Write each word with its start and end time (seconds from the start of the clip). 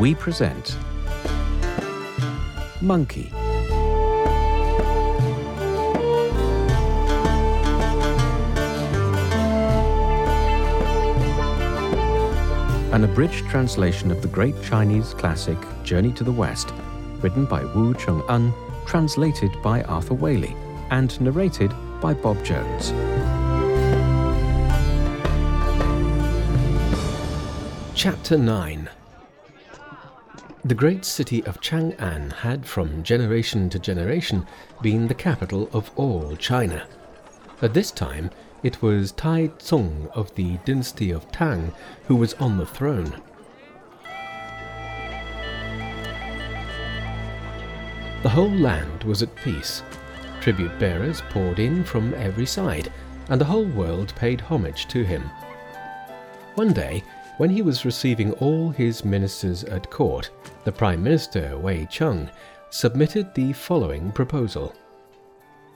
we 0.00 0.14
present 0.14 0.78
Monkey. 2.80 3.30
An 12.92 13.04
abridged 13.04 13.46
translation 13.50 14.10
of 14.10 14.22
the 14.22 14.28
great 14.28 14.54
Chinese 14.62 15.12
classic 15.12 15.58
Journey 15.84 16.12
to 16.12 16.24
the 16.24 16.32
West, 16.32 16.72
written 17.20 17.44
by 17.44 17.62
Wu 17.62 17.92
Cheng'en, 17.92 18.54
translated 18.86 19.50
by 19.62 19.82
Arthur 19.82 20.14
Waley, 20.14 20.56
and 20.90 21.20
narrated 21.20 21.74
by 22.00 22.14
Bob 22.14 22.42
Jones. 22.42 22.94
Chapter 27.94 28.38
9 28.38 28.79
The 30.70 30.76
great 30.76 31.04
city 31.04 31.44
of 31.46 31.60
Chang'an 31.60 32.30
had, 32.30 32.64
from 32.64 33.02
generation 33.02 33.68
to 33.70 33.78
generation, 33.80 34.46
been 34.80 35.08
the 35.08 35.14
capital 35.14 35.68
of 35.72 35.90
all 35.96 36.36
China. 36.36 36.86
At 37.60 37.74
this 37.74 37.90
time, 37.90 38.30
it 38.62 38.80
was 38.80 39.10
Tai 39.10 39.50
Tsung 39.58 40.08
of 40.14 40.32
the 40.36 40.58
dynasty 40.64 41.10
of 41.10 41.28
Tang 41.32 41.72
who 42.04 42.14
was 42.14 42.34
on 42.34 42.56
the 42.56 42.66
throne. 42.66 43.20
The 48.22 48.28
whole 48.28 48.52
land 48.52 49.02
was 49.02 49.24
at 49.24 49.34
peace. 49.34 49.82
Tribute 50.40 50.78
bearers 50.78 51.20
poured 51.30 51.58
in 51.58 51.82
from 51.82 52.14
every 52.14 52.46
side, 52.46 52.92
and 53.28 53.40
the 53.40 53.46
whole 53.46 53.66
world 53.66 54.14
paid 54.14 54.40
homage 54.40 54.86
to 54.86 55.02
him. 55.02 55.22
One 56.54 56.72
day, 56.72 57.02
when 57.40 57.48
he 57.48 57.62
was 57.62 57.86
receiving 57.86 58.32
all 58.32 58.68
his 58.68 59.02
ministers 59.02 59.64
at 59.64 59.88
court, 59.90 60.28
the 60.64 60.70
Prime 60.70 61.02
Minister 61.02 61.56
Wei 61.56 61.86
Chung 61.86 62.28
submitted 62.68 63.32
the 63.32 63.54
following 63.54 64.12
proposal. 64.12 64.74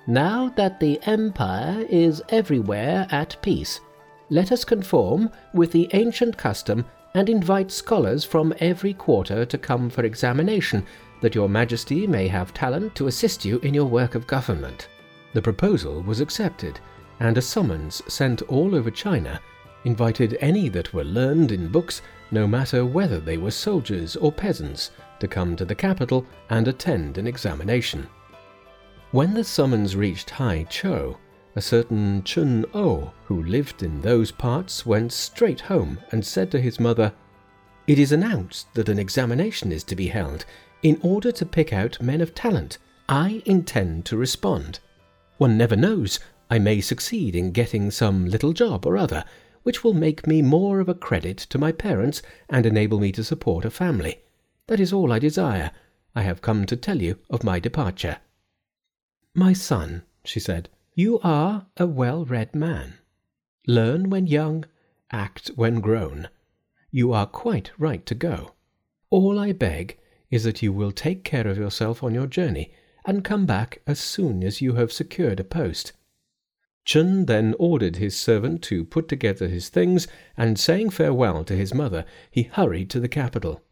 Now 0.07 0.51
that 0.57 0.79
the 0.79 1.01
Empire 1.05 1.87
is 1.89 2.23
everywhere 2.29 3.07
at 3.11 3.41
peace, 3.41 3.81
let 4.29 4.53
us 4.53 4.63
conform 4.63 5.31
with 5.55 5.73
the 5.73 5.89
ancient 5.95 6.37
custom 6.37 6.85
and 7.15 7.31
invite 7.31 7.71
scholars 7.71 8.27
from 8.27 8.53
every 8.61 8.93
quarter 8.93 9.47
to 9.47 9.57
come 9.57 9.89
for 9.89 10.05
examination, 10.05 10.85
that 11.23 11.35
your 11.35 11.49
Majesty 11.49 12.07
may 12.07 12.29
have 12.29 12.53
talent 12.53 12.95
to 12.97 13.07
assist 13.07 13.43
you 13.43 13.59
in 13.61 13.73
your 13.73 13.87
work 13.87 14.15
of 14.15 14.27
government. 14.27 14.89
The 15.33 15.41
proposal 15.41 16.03
was 16.03 16.21
accepted, 16.21 16.79
and 17.21 17.39
a 17.39 17.41
summons 17.41 18.03
sent 18.07 18.43
all 18.43 18.75
over 18.75 18.91
China 18.91 19.41
invited 19.85 20.37
any 20.41 20.69
that 20.69 20.93
were 20.93 21.05
learned 21.05 21.53
in 21.53 21.69
books, 21.69 22.03
no 22.31 22.47
matter 22.47 22.85
whether 22.85 23.21
they 23.21 23.37
were 23.37 23.51
soldiers 23.51 24.17
or 24.17 24.33
peasants, 24.33 24.91
to 25.21 25.29
come 25.29 25.55
to 25.57 25.65
the 25.65 25.75
capital 25.75 26.27
and 26.51 26.67
attend 26.67 27.19
an 27.19 27.27
examination. 27.27 28.09
When 29.11 29.35
the 29.35 29.45
summons 29.45 29.95
reached 29.95 30.31
Hai 30.31 30.65
Chou, 30.65 31.17
a 31.57 31.61
certain 31.61 32.25
Chun 32.25 32.67
O, 32.75 33.13
who 33.27 33.45
lived 33.45 33.83
in 33.83 34.01
those 34.01 34.33
parts, 34.33 34.85
went 34.85 35.13
straight 35.13 35.61
home 35.61 36.01
and 36.11 36.25
said 36.25 36.51
to 36.51 36.61
his 36.61 36.81
mother, 36.81 37.13
It 37.87 37.99
is 37.99 38.11
announced 38.11 38.75
that 38.75 38.89
an 38.89 38.99
examination 38.99 39.71
is 39.71 39.85
to 39.85 39.95
be 39.95 40.09
held 40.09 40.45
in 40.83 40.99
order 41.03 41.31
to 41.31 41.47
pick 41.47 41.73
out 41.73 42.03
men 42.03 42.21
of 42.21 42.35
talent. 42.35 42.79
I 43.09 43.43
intend 43.47 44.05
to 44.07 44.17
respond. 44.17 44.81
One 45.39 45.57
never 45.57 45.77
knows, 45.77 46.19
I 46.51 46.59
may 46.59 46.81
succeed 46.81 47.37
in 47.37 47.53
getting 47.53 47.91
some 47.91 48.27
little 48.27 48.53
job 48.53 48.85
or 48.85 48.97
other, 48.97 49.25
which 49.65 49.83
will 49.83 49.93
make 49.93 50.27
me 50.27 50.41
more 50.41 50.79
of 50.79 50.89
a 50.89 50.95
credit 50.95 51.37
to 51.37 51.59
my 51.59 51.73
parents 51.73 52.23
and 52.49 52.65
enable 52.65 53.01
me 53.01 53.11
to 53.11 53.25
support 53.25 53.65
a 53.65 53.71
family. 53.71 54.21
That 54.69 54.79
is 54.79 54.93
all 54.93 55.13
I 55.13 55.19
desire. 55.19 55.73
I 56.15 56.23
have 56.23 56.41
come 56.41 56.65
to 56.67 56.77
tell 56.77 57.03
you 57.03 57.19
of 57.29 57.43
my 57.43 57.59
departure. 57.59 58.19
My 59.35 59.53
son, 59.53 60.05
she 60.25 60.39
said, 60.39 60.69
you 60.95 61.19
are 61.25 61.67
a 61.77 61.87
well 61.87 62.25
read 62.25 62.55
man. 62.55 62.95
Learn 63.67 64.11
when 64.11 64.29
young, 64.29 64.65
act 65.11 65.51
when 65.57 65.81
grown. 65.81 66.29
You 66.93 67.13
are 67.13 67.27
quite 67.27 67.73
right 67.77 68.07
to 68.07 68.15
go. 68.15 68.53
All 69.11 69.39
I 69.39 69.53
beg 69.53 69.99
is 70.31 70.45
that 70.45 70.63
you 70.63 70.73
will 70.73 70.93
take 70.93 71.25
care 71.25 71.49
of 71.49 71.59
yourself 71.59 72.03
on 72.03 72.15
your 72.15 72.27
journey 72.27 72.73
and 73.05 73.25
come 73.25 73.47
back 73.47 73.81
as 73.87 73.99
soon 73.99 74.45
as 74.45 74.61
you 74.61 74.75
have 74.75 74.93
secured 74.93 75.41
a 75.41 75.45
post. 75.45 75.93
Chun 76.85 77.25
then 77.25 77.55
ordered 77.59 77.97
his 77.97 78.15
servant 78.15 78.63
to 78.65 78.85
put 78.85 79.09
together 79.09 79.49
his 79.49 79.71
things, 79.71 80.07
and 80.37 80.59
saying 80.59 80.91
farewell 80.91 81.43
to 81.45 81.57
his 81.57 81.73
mother, 81.73 82.05
he 82.31 82.43
hurried 82.43 82.91
to 82.91 83.01
the 83.01 83.09
capital. 83.09 83.63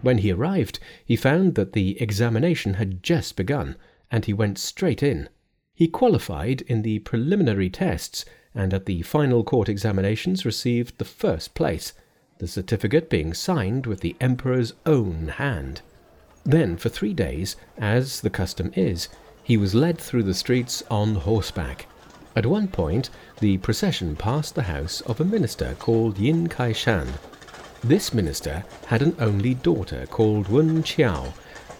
When 0.00 0.18
he 0.18 0.30
arrived, 0.30 0.78
he 1.04 1.16
found 1.16 1.56
that 1.56 1.72
the 1.72 2.00
examination 2.00 2.74
had 2.74 3.02
just 3.02 3.34
begun, 3.34 3.76
and 4.10 4.24
he 4.24 4.32
went 4.32 4.56
straight 4.56 5.02
in. 5.02 5.28
He 5.74 5.88
qualified 5.88 6.62
in 6.62 6.82
the 6.82 7.00
preliminary 7.00 7.68
tests 7.68 8.24
and 8.58 8.74
at 8.74 8.86
the 8.86 9.02
final 9.02 9.44
court 9.44 9.68
examinations 9.68 10.44
received 10.44 10.98
the 10.98 11.04
first 11.04 11.54
place, 11.54 11.92
the 12.38 12.48
certificate 12.48 13.08
being 13.08 13.32
signed 13.32 13.86
with 13.86 14.00
the 14.00 14.16
Emperor's 14.20 14.74
own 14.84 15.28
hand. 15.28 15.80
Then, 16.42 16.76
for 16.76 16.88
three 16.88 17.14
days, 17.14 17.54
as 17.78 18.20
the 18.20 18.30
custom 18.30 18.72
is, 18.74 19.08
he 19.44 19.56
was 19.56 19.76
led 19.76 19.96
through 19.96 20.24
the 20.24 20.34
streets 20.34 20.82
on 20.90 21.14
horseback. 21.14 21.86
At 22.34 22.46
one 22.46 22.66
point, 22.66 23.10
the 23.38 23.58
procession 23.58 24.16
passed 24.16 24.56
the 24.56 24.62
house 24.62 25.02
of 25.02 25.20
a 25.20 25.24
minister 25.24 25.76
called 25.78 26.18
Yin 26.18 26.48
Kai 26.48 26.72
Shan. 26.72 27.06
This 27.84 28.12
minister 28.12 28.64
had 28.86 29.02
an 29.02 29.14
only 29.20 29.54
daughter 29.54 30.04
called 30.06 30.48
Wen 30.48 30.82
Qiao, 30.82 31.32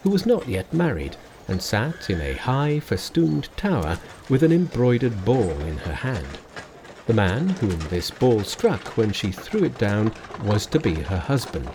who 0.03 0.11
was 0.11 0.25
not 0.25 0.47
yet 0.47 0.71
married 0.71 1.17
and 1.49 1.61
sat 1.61 2.09
in 2.09 2.21
a 2.21 2.35
high 2.35 2.79
festooned 2.79 3.49
tower 3.57 3.99
with 4.29 4.43
an 4.43 4.53
embroidered 4.53 5.25
ball 5.25 5.59
in 5.61 5.77
her 5.79 5.93
hand. 5.93 6.37
The 7.09 7.15
man 7.15 7.49
whom 7.49 7.79
this 7.89 8.11
ball 8.11 8.43
struck 8.43 8.95
when 8.95 9.11
she 9.11 9.31
threw 9.31 9.63
it 9.63 9.79
down 9.79 10.13
was 10.43 10.67
to 10.67 10.79
be 10.79 10.93
her 10.93 11.17
husband. 11.17 11.65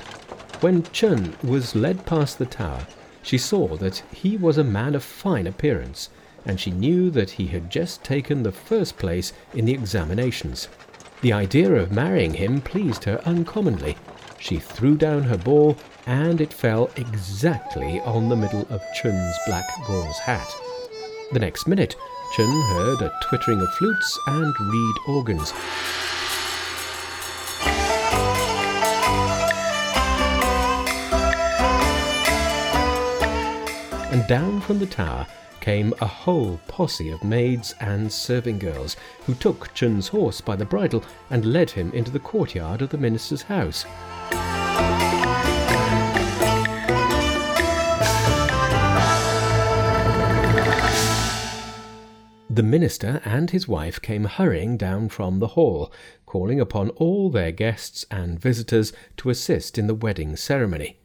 When 0.60 0.84
Chun 0.92 1.34
was 1.42 1.74
led 1.74 2.06
past 2.06 2.38
the 2.38 2.46
tower, 2.46 2.86
she 3.20 3.36
saw 3.36 3.76
that 3.78 4.04
he 4.12 4.36
was 4.36 4.58
a 4.58 4.62
man 4.62 4.94
of 4.94 5.02
fine 5.02 5.48
appearance, 5.48 6.08
and 6.46 6.60
she 6.60 6.70
knew 6.70 7.10
that 7.10 7.30
he 7.30 7.48
had 7.48 7.68
just 7.68 8.04
taken 8.04 8.44
the 8.44 8.52
first 8.52 8.96
place 8.96 9.32
in 9.52 9.64
the 9.64 9.74
examinations. 9.74 10.68
The 11.20 11.32
idea 11.32 11.74
of 11.74 11.90
marrying 11.90 12.34
him 12.34 12.60
pleased 12.60 13.02
her 13.02 13.20
uncommonly. 13.26 13.96
She 14.38 14.60
threw 14.60 14.94
down 14.94 15.24
her 15.24 15.36
ball, 15.36 15.76
and 16.06 16.40
it 16.40 16.52
fell 16.52 16.92
exactly 16.94 17.98
on 18.02 18.28
the 18.28 18.36
middle 18.36 18.68
of 18.70 18.80
Chun's 18.94 19.36
black 19.48 19.66
gauze 19.84 20.18
hat. 20.20 20.54
The 21.32 21.40
next 21.40 21.66
minute, 21.66 21.96
Chun 22.34 22.62
heard 22.62 23.00
a 23.00 23.12
twittering 23.22 23.60
of 23.60 23.72
flutes 23.74 24.18
and 24.26 24.52
reed 24.58 24.96
organs. 25.06 25.52
And 34.10 34.26
down 34.26 34.60
from 34.62 34.80
the 34.80 34.86
tower 34.86 35.28
came 35.60 35.94
a 36.00 36.06
whole 36.06 36.58
posse 36.66 37.10
of 37.10 37.22
maids 37.22 37.76
and 37.78 38.10
serving 38.10 38.58
girls, 38.58 38.96
who 39.26 39.34
took 39.34 39.72
Chun's 39.72 40.08
horse 40.08 40.40
by 40.40 40.56
the 40.56 40.64
bridle 40.64 41.04
and 41.30 41.44
led 41.44 41.70
him 41.70 41.92
into 41.92 42.10
the 42.10 42.18
courtyard 42.18 42.82
of 42.82 42.90
the 42.90 42.98
minister's 42.98 43.42
house. 43.42 43.84
The 52.54 52.62
minister 52.62 53.20
and 53.24 53.50
his 53.50 53.66
wife 53.66 54.00
came 54.00 54.26
hurrying 54.26 54.76
down 54.76 55.08
from 55.08 55.40
the 55.40 55.48
hall, 55.58 55.92
calling 56.24 56.60
upon 56.60 56.90
all 56.90 57.28
their 57.28 57.50
guests 57.50 58.06
and 58.12 58.38
visitors 58.38 58.92
to 59.16 59.28
assist 59.28 59.76
in 59.76 59.88
the 59.88 59.94
wedding 59.96 60.36
ceremony. 60.36 61.00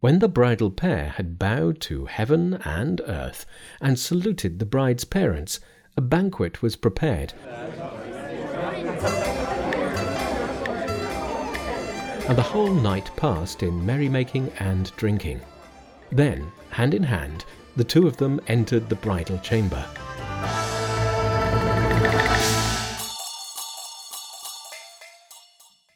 When 0.00 0.18
the 0.18 0.28
bridal 0.28 0.70
pair 0.70 1.14
had 1.16 1.38
bowed 1.38 1.80
to 1.88 2.04
heaven 2.04 2.60
and 2.66 3.00
earth 3.06 3.46
and 3.80 3.98
saluted 3.98 4.58
the 4.58 4.66
bride's 4.66 5.06
parents, 5.06 5.58
a 5.96 6.02
banquet 6.02 6.60
was 6.60 6.76
prepared. 6.76 7.32
And 12.28 12.36
the 12.36 12.42
whole 12.42 12.74
night 12.74 13.10
passed 13.16 13.62
in 13.62 13.86
merrymaking 13.86 14.52
and 14.58 14.94
drinking. 14.98 15.40
Then, 16.12 16.52
hand 16.68 16.92
in 16.92 17.04
hand, 17.04 17.46
the 17.74 17.84
two 17.84 18.06
of 18.06 18.18
them 18.18 18.38
entered 18.48 18.90
the 18.90 18.96
bridal 18.96 19.38
chamber. 19.38 19.82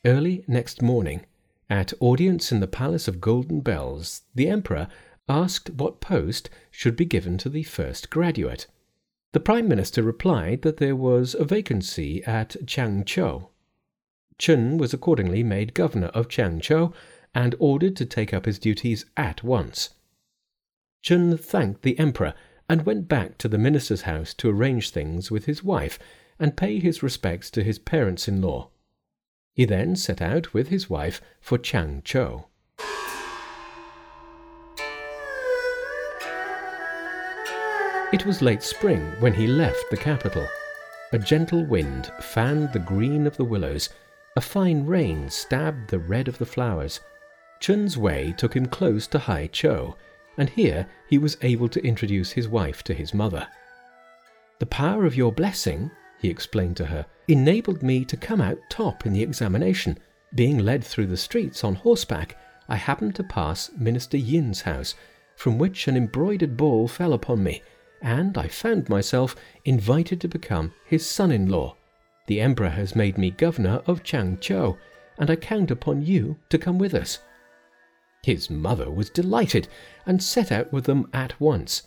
Early 0.06 0.44
next 0.46 0.82
morning, 0.82 1.24
at 1.70 1.94
audience 1.98 2.52
in 2.52 2.60
the 2.60 2.66
Palace 2.66 3.08
of 3.08 3.22
Golden 3.22 3.60
Bells, 3.60 4.20
the 4.34 4.48
Emperor, 4.48 4.88
asked 5.30 5.70
what 5.70 6.02
post 6.02 6.50
should 6.70 6.94
be 6.94 7.06
given 7.06 7.38
to 7.38 7.48
the 7.48 7.62
first 7.62 8.10
graduate. 8.10 8.66
The 9.32 9.40
Prime 9.40 9.66
Minister 9.66 10.02
replied 10.02 10.60
that 10.60 10.76
there 10.76 10.94
was 10.94 11.34
a 11.34 11.46
vacancy 11.46 12.22
at 12.24 12.50
Changchou. 12.66 13.48
Chun 14.36 14.76
was 14.76 14.92
accordingly 14.92 15.42
made 15.42 15.72
governor 15.72 16.08
of 16.08 16.28
Changchou 16.28 16.92
and 17.34 17.54
ordered 17.58 17.96
to 17.96 18.04
take 18.04 18.34
up 18.34 18.44
his 18.44 18.58
duties 18.58 19.06
at 19.16 19.42
once. 19.42 19.94
Chun 21.00 21.38
thanked 21.38 21.80
the 21.80 21.98
emperor 21.98 22.34
and 22.68 22.84
went 22.84 23.08
back 23.08 23.38
to 23.38 23.48
the 23.48 23.58
minister's 23.58 24.02
house 24.02 24.34
to 24.34 24.50
arrange 24.50 24.90
things 24.90 25.30
with 25.30 25.46
his 25.46 25.64
wife 25.64 25.98
and 26.38 26.58
pay 26.58 26.78
his 26.78 27.02
respects 27.02 27.50
to 27.52 27.64
his 27.64 27.78
parents 27.78 28.28
in 28.28 28.42
law. 28.42 28.68
He 29.54 29.64
then 29.64 29.94
set 29.94 30.20
out 30.20 30.52
with 30.52 30.68
his 30.68 30.90
wife 30.90 31.22
for 31.40 31.58
Changchou. 31.58 32.44
It 38.12 38.26
was 38.26 38.42
late 38.42 38.62
spring 38.62 39.00
when 39.20 39.34
he 39.34 39.46
left 39.46 39.84
the 39.90 39.96
capital. 39.96 40.46
A 41.12 41.18
gentle 41.18 41.64
wind 41.64 42.10
fanned 42.20 42.72
the 42.72 42.78
green 42.78 43.26
of 43.26 43.36
the 43.36 43.44
willows, 43.44 43.88
a 44.36 44.40
fine 44.40 44.86
rain 44.86 45.30
stabbed 45.30 45.90
the 45.90 45.98
red 45.98 46.26
of 46.26 46.38
the 46.38 46.46
flowers. 46.46 47.00
Chun's 47.60 47.96
way 47.96 48.34
took 48.36 48.54
him 48.54 48.66
close 48.66 49.06
to 49.08 49.18
Haichou, 49.18 49.94
and 50.36 50.48
here 50.48 50.88
he 51.08 51.18
was 51.18 51.36
able 51.42 51.68
to 51.68 51.84
introduce 51.84 52.32
his 52.32 52.48
wife 52.48 52.82
to 52.84 52.94
his 52.94 53.14
mother. 53.14 53.46
The 54.58 54.66
power 54.66 55.06
of 55.06 55.16
your 55.16 55.32
blessing, 55.32 55.90
he 56.18 56.28
explained 56.28 56.76
to 56.78 56.86
her, 56.86 57.06
enabled 57.28 57.82
me 57.82 58.04
to 58.04 58.16
come 58.16 58.40
out 58.40 58.58
top 58.68 59.06
in 59.06 59.12
the 59.12 59.22
examination. 59.22 59.98
Being 60.34 60.58
led 60.58 60.84
through 60.84 61.06
the 61.06 61.16
streets 61.16 61.64
on 61.64 61.74
horseback, 61.74 62.36
I 62.68 62.76
happened 62.76 63.14
to 63.16 63.24
pass 63.24 63.70
Minister 63.76 64.16
Yin's 64.16 64.62
house, 64.62 64.94
from 65.36 65.58
which 65.58 65.88
an 65.88 65.96
embroidered 65.96 66.56
ball 66.56 66.88
fell 66.88 67.12
upon 67.12 67.42
me 67.42 67.62
and 68.04 68.36
I 68.36 68.48
found 68.48 68.90
myself 68.90 69.34
invited 69.64 70.20
to 70.20 70.28
become 70.28 70.74
his 70.84 71.06
son 71.06 71.32
in 71.32 71.48
law. 71.48 71.74
The 72.26 72.38
Emperor 72.38 72.68
has 72.68 72.94
made 72.94 73.16
me 73.16 73.30
governor 73.30 73.80
of 73.86 74.02
Changchou, 74.02 74.76
and 75.18 75.30
I 75.30 75.36
count 75.36 75.70
upon 75.70 76.04
you 76.04 76.36
to 76.50 76.58
come 76.58 76.78
with 76.78 76.92
us. 76.92 77.20
His 78.22 78.50
mother 78.50 78.90
was 78.90 79.08
delighted 79.08 79.68
and 80.04 80.22
set 80.22 80.52
out 80.52 80.70
with 80.70 80.84
them 80.84 81.08
at 81.14 81.40
once. 81.40 81.84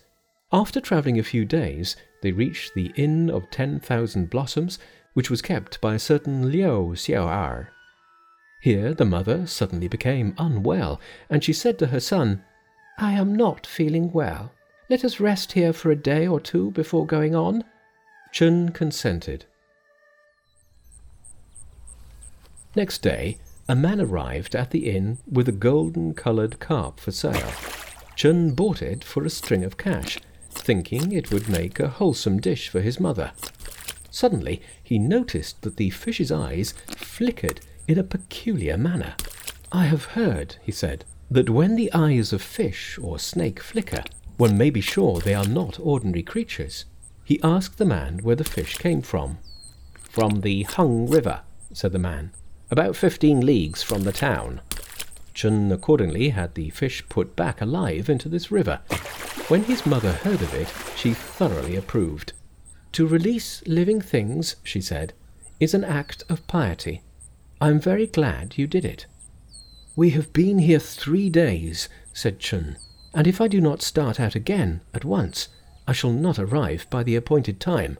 After 0.51 0.79
travelling 0.79 1.19
a 1.19 1.23
few 1.23 1.43
days, 1.43 1.97
they 2.21 2.31
reached 2.31 2.73
the 2.73 2.93
Inn 2.95 3.29
of 3.29 3.51
Ten 3.51 3.81
Thousand 3.81 4.29
Blossoms, 4.29 4.79
which 5.13 5.29
was 5.29 5.41
kept 5.41 5.81
by 5.81 5.95
a 5.95 5.99
certain 5.99 6.49
Liu 6.49 6.93
Xiao'er. 6.95 7.67
Here 8.61 8.93
the 8.93 9.03
mother 9.03 9.45
suddenly 9.45 9.89
became 9.89 10.33
unwell, 10.37 11.01
and 11.29 11.43
she 11.43 11.51
said 11.51 11.77
to 11.79 11.87
her 11.87 11.99
son, 11.99 12.43
I 12.97 13.11
am 13.11 13.35
not 13.35 13.67
feeling 13.67 14.13
well. 14.13 14.53
Let 14.89 15.03
us 15.03 15.19
rest 15.19 15.51
here 15.51 15.73
for 15.73 15.91
a 15.91 15.97
day 15.97 16.25
or 16.25 16.39
two 16.39 16.71
before 16.71 17.05
going 17.05 17.35
on. 17.35 17.65
Chun 18.31 18.69
consented. 18.69 19.45
Next 22.73 22.99
day, 22.99 23.39
a 23.67 23.75
man 23.75 23.99
arrived 23.99 24.55
at 24.55 24.71
the 24.71 24.89
inn 24.89 25.17
with 25.29 25.49
a 25.49 25.51
golden 25.51 26.13
coloured 26.13 26.59
carp 26.59 27.01
for 27.01 27.11
sale. 27.11 27.51
Chun 28.15 28.51
bought 28.51 28.81
it 28.81 29.03
for 29.03 29.25
a 29.25 29.29
string 29.29 29.63
of 29.63 29.77
cash, 29.77 30.19
thinking 30.67 31.13
it 31.13 31.31
would 31.31 31.47
make 31.47 31.79
a 31.79 31.87
wholesome 31.87 32.41
dish 32.41 32.67
for 32.67 32.81
his 32.81 32.99
mother. 32.99 33.31
Suddenly, 34.11 34.61
he 34.83 34.99
noticed 34.99 35.61
that 35.61 35.77
the 35.77 35.91
fish's 35.91 36.29
eyes 36.29 36.73
flickered 36.89 37.61
in 37.87 37.97
a 37.97 38.03
peculiar 38.03 38.77
manner. 38.77 39.15
I 39.71 39.85
have 39.85 40.17
heard, 40.19 40.57
he 40.61 40.73
said, 40.73 41.05
that 41.31 41.49
when 41.49 41.77
the 41.77 41.89
eyes 41.93 42.33
of 42.33 42.41
fish 42.41 42.99
or 43.01 43.17
snake 43.17 43.61
flicker, 43.61 44.03
one 44.35 44.57
may 44.57 44.69
be 44.69 44.81
sure 44.81 45.21
they 45.21 45.33
are 45.33 45.47
not 45.47 45.79
ordinary 45.79 46.21
creatures. 46.21 46.83
He 47.23 47.39
asked 47.41 47.77
the 47.77 47.85
man 47.85 48.19
where 48.21 48.35
the 48.35 48.43
fish 48.43 48.75
came 48.75 49.01
from. 49.01 49.37
From 50.09 50.41
the 50.41 50.63
Hung 50.63 51.07
River, 51.07 51.43
said 51.71 51.93
the 51.93 51.97
man, 51.97 52.33
about 52.69 52.97
fifteen 52.97 53.39
leagues 53.39 53.83
from 53.83 54.03
the 54.03 54.11
town. 54.11 54.59
Chun 55.37 55.71
accordingly 55.71 56.29
had 56.29 56.55
the 56.55 56.71
fish 56.71 57.07
put 57.09 57.35
back 57.35 57.61
alive 57.61 58.09
into 58.09 58.27
this 58.27 58.49
river. 58.49 58.79
When 59.49 59.63
his 59.65 59.85
mother 59.85 60.13
heard 60.13 60.41
of 60.41 60.53
it, 60.55 60.67
she 60.95 61.13
thoroughly 61.13 61.75
approved. 61.75 62.33
To 62.93 63.05
release 63.05 63.61
living 63.67 64.01
things, 64.01 64.55
she 64.63 64.81
said, 64.81 65.13
is 65.59 65.75
an 65.75 65.83
act 65.83 66.23
of 66.27 66.47
piety. 66.47 67.03
I 67.61 67.69
am 67.69 67.79
very 67.79 68.07
glad 68.07 68.57
you 68.57 68.65
did 68.65 68.83
it. 68.83 69.05
We 69.95 70.09
have 70.09 70.33
been 70.33 70.57
here 70.57 70.79
three 70.79 71.29
days, 71.29 71.87
said 72.13 72.39
Chun 72.39 72.77
and 73.13 73.25
if 73.25 73.39
I 73.39 73.47
do 73.47 73.61
not 73.61 73.81
start 73.81 74.19
out 74.19 74.35
again 74.35 74.81
at 74.93 75.05
once, 75.05 75.49
I 75.87 75.91
shall 75.91 76.11
not 76.11 76.37
arrive 76.37 76.85
by 76.89 77.03
the 77.03 77.15
appointed 77.15 77.59
time. 77.59 77.97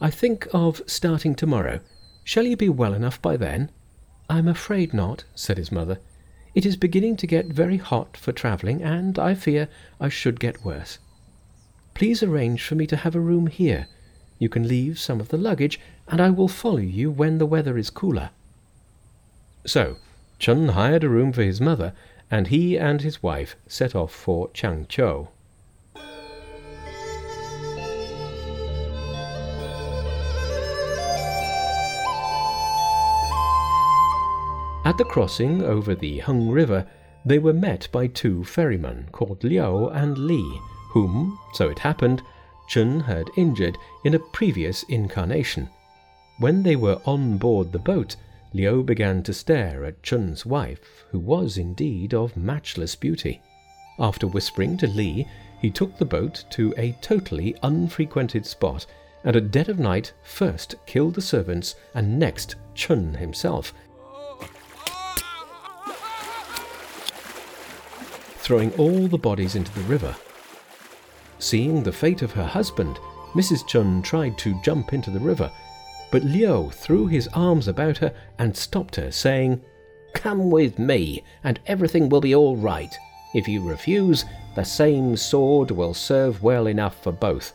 I 0.00 0.10
think 0.10 0.46
of 0.52 0.82
starting 0.86 1.34
tomorrow. 1.34 1.80
Shall 2.24 2.44
you 2.44 2.56
be 2.56 2.68
well 2.68 2.94
enough 2.94 3.22
by 3.22 3.36
then? 3.36 3.70
I'm 4.28 4.48
afraid 4.48 4.92
not, 4.92 5.24
said 5.34 5.58
his 5.58 5.72
mother. 5.72 5.98
It 6.54 6.66
is 6.66 6.76
beginning 6.76 7.16
to 7.16 7.26
get 7.26 7.46
very 7.46 7.78
hot 7.78 8.16
for 8.16 8.32
travelling, 8.32 8.82
and 8.82 9.18
I 9.18 9.34
fear 9.34 9.68
I 9.98 10.08
should 10.08 10.38
get 10.38 10.64
worse. 10.64 10.98
Please 11.94 12.22
arrange 12.22 12.62
for 12.62 12.74
me 12.74 12.86
to 12.88 12.96
have 12.96 13.14
a 13.14 13.20
room 13.20 13.46
here. 13.46 13.86
You 14.38 14.48
can 14.48 14.68
leave 14.68 14.98
some 14.98 15.20
of 15.20 15.28
the 15.28 15.38
luggage, 15.38 15.80
and 16.08 16.20
I 16.20 16.30
will 16.30 16.48
follow 16.48 16.78
you 16.78 17.10
when 17.10 17.38
the 17.38 17.46
weather 17.46 17.78
is 17.78 17.90
cooler. 17.90 18.30
So, 19.64 19.96
Chun 20.38 20.70
hired 20.70 21.04
a 21.04 21.08
room 21.08 21.32
for 21.32 21.42
his 21.42 21.60
mother, 21.60 21.94
and 22.30 22.48
he 22.48 22.78
and 22.78 23.00
his 23.00 23.22
wife 23.22 23.56
set 23.66 23.94
off 23.94 24.12
for 24.12 24.48
Changchou. 24.48 25.28
At 34.92 34.98
the 34.98 35.04
crossing 35.06 35.62
over 35.62 35.94
the 35.94 36.18
Hung 36.18 36.50
River, 36.50 36.86
they 37.24 37.38
were 37.38 37.54
met 37.54 37.88
by 37.92 38.08
two 38.08 38.44
ferrymen 38.44 39.08
called 39.10 39.42
Liu 39.42 39.88
and 39.88 40.18
Li, 40.18 40.60
whom, 40.90 41.38
so 41.54 41.70
it 41.70 41.78
happened, 41.78 42.20
Chun 42.68 43.00
had 43.00 43.30
injured 43.38 43.78
in 44.04 44.12
a 44.12 44.18
previous 44.18 44.82
incarnation. 44.90 45.70
When 46.40 46.62
they 46.62 46.76
were 46.76 47.00
on 47.06 47.38
board 47.38 47.72
the 47.72 47.78
boat, 47.78 48.16
Liu 48.52 48.82
began 48.82 49.22
to 49.22 49.32
stare 49.32 49.82
at 49.86 50.02
Chun's 50.02 50.44
wife, 50.44 51.06
who 51.10 51.18
was 51.18 51.56
indeed 51.56 52.12
of 52.12 52.36
matchless 52.36 52.94
beauty. 52.94 53.40
After 53.98 54.26
whispering 54.26 54.76
to 54.76 54.86
Li, 54.86 55.26
he 55.58 55.70
took 55.70 55.96
the 55.96 56.04
boat 56.04 56.44
to 56.50 56.74
a 56.76 56.92
totally 57.00 57.56
unfrequented 57.62 58.44
spot, 58.44 58.84
and 59.24 59.36
at 59.36 59.50
dead 59.50 59.70
of 59.70 59.78
night 59.78 60.12
first 60.22 60.74
killed 60.84 61.14
the 61.14 61.22
servants 61.22 61.76
and 61.94 62.18
next 62.18 62.56
Chun 62.74 63.14
himself, 63.14 63.72
throwing 68.52 68.74
all 68.74 69.08
the 69.08 69.16
bodies 69.16 69.56
into 69.56 69.72
the 69.72 69.80
river. 69.88 70.14
Seeing 71.38 71.82
the 71.82 71.90
fate 71.90 72.20
of 72.20 72.32
her 72.32 72.44
husband, 72.44 72.98
Mrs. 73.32 73.66
Chun 73.66 74.02
tried 74.02 74.36
to 74.36 74.60
jump 74.62 74.92
into 74.92 75.10
the 75.10 75.18
river, 75.18 75.50
but 76.10 76.22
Liu 76.22 76.68
threw 76.70 77.06
his 77.06 77.28
arms 77.28 77.66
about 77.66 77.96
her 77.96 78.14
and 78.38 78.54
stopped 78.54 78.96
her, 78.96 79.10
saying, 79.10 79.62
Come 80.12 80.50
with 80.50 80.78
me, 80.78 81.24
and 81.42 81.60
everything 81.66 82.10
will 82.10 82.20
be 82.20 82.34
all 82.34 82.54
right. 82.54 82.94
If 83.34 83.48
you 83.48 83.66
refuse, 83.66 84.26
the 84.54 84.64
same 84.64 85.16
sword 85.16 85.70
will 85.70 85.94
serve 85.94 86.42
well 86.42 86.66
enough 86.66 87.02
for 87.02 87.10
both. 87.10 87.54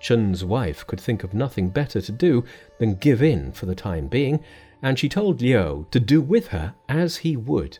Chun's 0.00 0.44
wife 0.44 0.84
could 0.88 1.00
think 1.00 1.22
of 1.22 1.34
nothing 1.34 1.68
better 1.68 2.00
to 2.00 2.10
do 2.10 2.44
than 2.80 2.96
give 2.96 3.22
in 3.22 3.52
for 3.52 3.66
the 3.66 3.76
time 3.76 4.08
being, 4.08 4.42
and 4.82 4.98
she 4.98 5.08
told 5.08 5.40
Liu 5.40 5.86
to 5.92 6.00
do 6.00 6.20
with 6.20 6.48
her 6.48 6.74
as 6.88 7.18
he 7.18 7.36
would. 7.36 7.78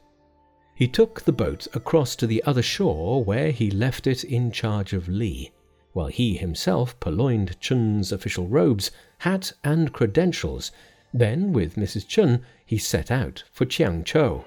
He 0.77 0.87
took 0.87 1.23
the 1.23 1.33
boat 1.33 1.67
across 1.73 2.15
to 2.17 2.27
the 2.27 2.45
other 2.45 2.63
shore, 2.63 3.25
where 3.25 3.51
he 3.51 3.71
left 3.71 4.07
it 4.07 4.23
in 4.23 4.53
charge 4.53 4.93
of 4.93 5.09
Li 5.09 5.51
while 5.95 6.09
he 6.09 6.37
himself 6.37 7.01
purloined 7.01 7.59
Chun's 7.59 8.13
official 8.13 8.47
robes, 8.47 8.91
hat, 9.21 9.55
and 9.65 9.91
credentials. 9.91 10.71
Then, 11.15 11.55
with 11.55 11.77
Mrs. 11.77 12.07
Chun, 12.07 12.45
he 12.67 12.77
set 12.77 13.11
out 13.11 13.45
for 13.51 13.65
Chiangchou. 13.65 14.45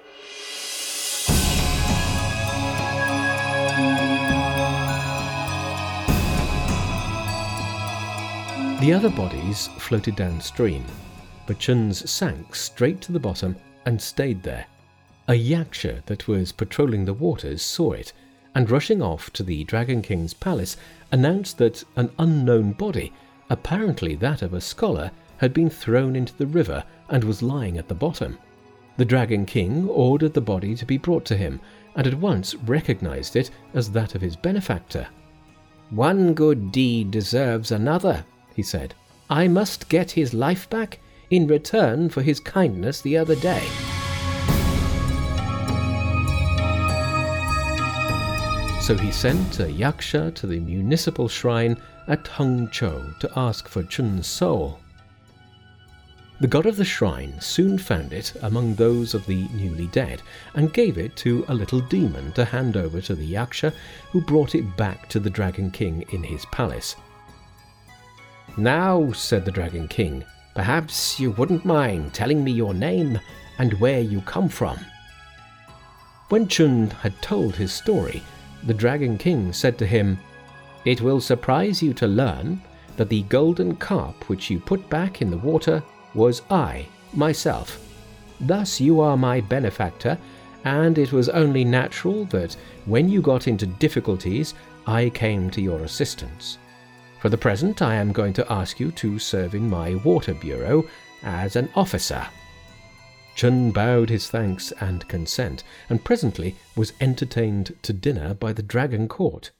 The 8.80 8.94
other 8.94 9.10
bodies 9.10 9.70
floated 9.80 10.16
downstream, 10.16 10.86
but 11.48 11.58
Chun's 11.58 12.08
sank 12.08 12.54
straight 12.54 13.02
to 13.02 13.12
the 13.12 13.20
bottom 13.20 13.56
and 13.88 14.00
stayed 14.00 14.44
there. 14.44 14.68
A 15.30 15.34
yaksha 15.34 16.04
that 16.08 16.28
was 16.28 16.52
patrolling 16.52 17.06
the 17.06 17.14
waters 17.14 17.62
saw 17.62 17.92
it 17.92 18.14
and 18.56 18.72
rushing 18.72 19.00
off 19.00 19.32
to 19.34 19.44
the 19.44 19.64
Dragon 19.64 20.02
King's 20.02 20.34
palace, 20.34 20.76
announced 21.12 21.60
that 21.60 21.84
an 21.96 22.10
unknown 22.18 22.72
body, 22.72 23.14
apparently 23.48 24.16
that 24.16 24.42
of 24.42 24.56
a 24.56 24.60
scholar, 24.60 25.12
had 25.38 25.54
been 25.54 25.70
thrown 25.70 26.16
into 26.16 26.36
the 26.36 26.48
river 26.48 26.84
and 27.10 27.24
was 27.24 27.44
lying 27.44 27.78
at 27.78 27.88
the 27.88 27.94
bottom. 27.94 28.40
The 28.98 29.06
Dragon 29.06 29.46
King 29.46 29.88
ordered 29.88 30.34
the 30.34 30.42
body 30.42 30.76
to 30.76 30.84
be 30.84 30.98
brought 30.98 31.26
to 31.26 31.38
him, 31.38 31.62
and 31.96 32.08
at 32.08 32.16
once 32.16 32.56
recognized 32.56 33.36
it 33.36 33.52
as 33.76 33.92
that 33.92 34.16
of 34.16 34.22
his 34.22 34.36
benefactor. 34.36 35.08
One 35.92 36.34
good 36.34 36.72
deed 36.72 37.12
deserves 37.12 37.70
another, 37.70 38.26
he 38.56 38.64
said. 38.64 38.96
I 39.30 39.48
must 39.48 39.90
get 39.90 40.10
his 40.10 40.34
life 40.34 40.68
back 40.72 41.00
in 41.30 41.46
return 41.46 42.10
for 42.10 42.24
his 42.24 42.40
kindness 42.40 43.02
the 43.02 43.16
other 43.16 43.36
day. 43.36 43.68
So 48.90 48.98
he 48.98 49.12
sent 49.12 49.60
a 49.60 49.68
yaksha 49.68 50.34
to 50.34 50.48
the 50.48 50.60
municipal 50.60 51.28
shrine 51.28 51.78
at 52.08 52.24
Hengzhou 52.24 53.20
to 53.20 53.32
ask 53.36 53.68
for 53.68 53.84
Chun's 53.84 54.26
soul. 54.26 54.80
The 56.42 56.48
god 56.48 56.66
of 56.66 56.76
the 56.76 56.84
shrine 56.84 57.40
soon 57.40 57.78
found 57.78 58.14
it 58.14 58.34
among 58.42 58.74
those 58.74 59.14
of 59.14 59.28
the 59.28 59.48
newly 59.50 59.86
dead 59.86 60.24
and 60.56 60.74
gave 60.74 60.98
it 60.98 61.16
to 61.18 61.46
a 61.50 61.54
little 61.54 61.82
demon 61.82 62.32
to 62.32 62.44
hand 62.44 62.78
over 62.78 63.00
to 63.02 63.14
the 63.14 63.32
Yaksha, 63.32 63.76
who 64.10 64.22
brought 64.22 64.56
it 64.56 64.76
back 64.76 65.08
to 65.10 65.20
the 65.20 65.30
Dragon 65.30 65.70
King 65.70 66.04
in 66.10 66.24
his 66.24 66.46
palace. 66.46 66.96
Now, 68.58 69.12
said 69.12 69.46
the 69.46 69.52
Dragon 69.52 69.88
King, 69.88 70.26
perhaps 70.56 71.20
you 71.20 71.30
wouldn't 71.30 71.64
mind 71.64 72.16
telling 72.16 72.44
me 72.44 72.54
your 72.54 72.74
name 72.74 73.20
and 73.60 73.74
where 73.74 74.02
you 74.02 74.22
come 74.22 74.50
from. 74.50 74.80
When 76.30 76.48
Chun 76.48 76.90
had 76.90 77.22
told 77.22 77.56
his 77.56 77.72
story, 77.72 78.24
the 78.66 78.74
Dragon 78.74 79.18
King 79.18 79.54
said 79.54 79.78
to 79.78 79.86
him, 79.86 80.18
It 80.86 81.02
will 81.02 81.22
surprise 81.22 81.82
you 81.82 81.94
to 81.96 82.08
learn 82.08 82.62
that 82.98 83.10
the 83.10 83.24
golden 83.24 83.76
carp 83.76 84.28
which 84.30 84.50
you 84.50 84.60
put 84.60 84.88
back 84.90 85.22
in 85.22 85.32
the 85.32 85.38
water 85.38 85.82
was 86.14 86.42
I, 86.50 86.86
myself. 87.14 87.80
Thus 88.42 88.80
you 88.80 89.00
are 89.00 89.18
my 89.18 89.42
benefactor, 89.42 90.18
and 90.66 90.98
it 90.98 91.12
was 91.12 91.30
only 91.30 91.64
natural 91.64 92.26
that 92.26 92.56
when 92.86 93.08
you 93.08 93.22
got 93.22 93.48
into 93.48 93.66
difficulties, 93.66 94.54
I 94.86 95.10
came 95.10 95.50
to 95.52 95.62
your 95.62 95.80
assistance. 95.82 96.58
For 97.20 97.30
the 97.30 97.38
present, 97.38 97.82
I 97.82 97.96
am 97.96 98.12
going 98.12 98.34
to 98.34 98.52
ask 98.52 98.80
you 98.80 98.92
to 98.92 99.20
serve 99.20 99.56
in 99.56 99.70
my 99.70 99.96
water 99.96 100.34
bureau 100.34 100.86
as 101.24 101.56
an 101.56 101.70
officer. 101.76 102.26
Chun 103.40 103.72
bowed 103.72 104.10
his 104.10 104.30
thanks 104.30 104.74
and 104.82 105.08
consent, 105.08 105.64
and 105.90 106.04
presently 106.04 106.58
was 106.76 106.92
entertained 107.00 107.74
to 107.84 107.94
dinner 107.94 108.34
by 108.34 108.52
the 108.52 108.62
Dragon 108.62 109.08
Court. 109.08 109.52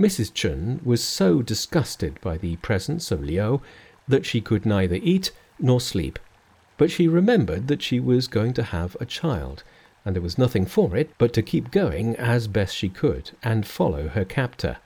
Mrs. 0.00 0.32
Chun 0.32 0.80
was 0.82 1.04
so 1.04 1.42
disgusted 1.42 2.18
by 2.22 2.38
the 2.38 2.56
presence 2.56 3.10
of 3.10 3.22
Liu 3.22 3.60
that 4.08 4.24
she 4.24 4.40
could 4.40 4.64
neither 4.64 4.96
eat 5.02 5.30
nor 5.58 5.78
sleep. 5.78 6.18
But 6.78 6.90
she 6.90 7.08
remembered 7.08 7.68
that 7.68 7.82
she 7.82 8.00
was 8.00 8.28
going 8.28 8.54
to 8.54 8.62
have 8.62 8.96
a 8.98 9.04
child, 9.04 9.64
and 10.04 10.16
there 10.16 10.22
was 10.22 10.38
nothing 10.38 10.64
for 10.64 10.96
it 10.96 11.10
but 11.18 11.32
to 11.34 11.42
keep 11.42 11.70
going 11.70 12.16
as 12.16 12.48
best 12.48 12.74
she 12.74 12.88
could 12.88 13.32
and 13.42 13.66
follow 13.66 14.08
her 14.08 14.24
captor. 14.24 14.78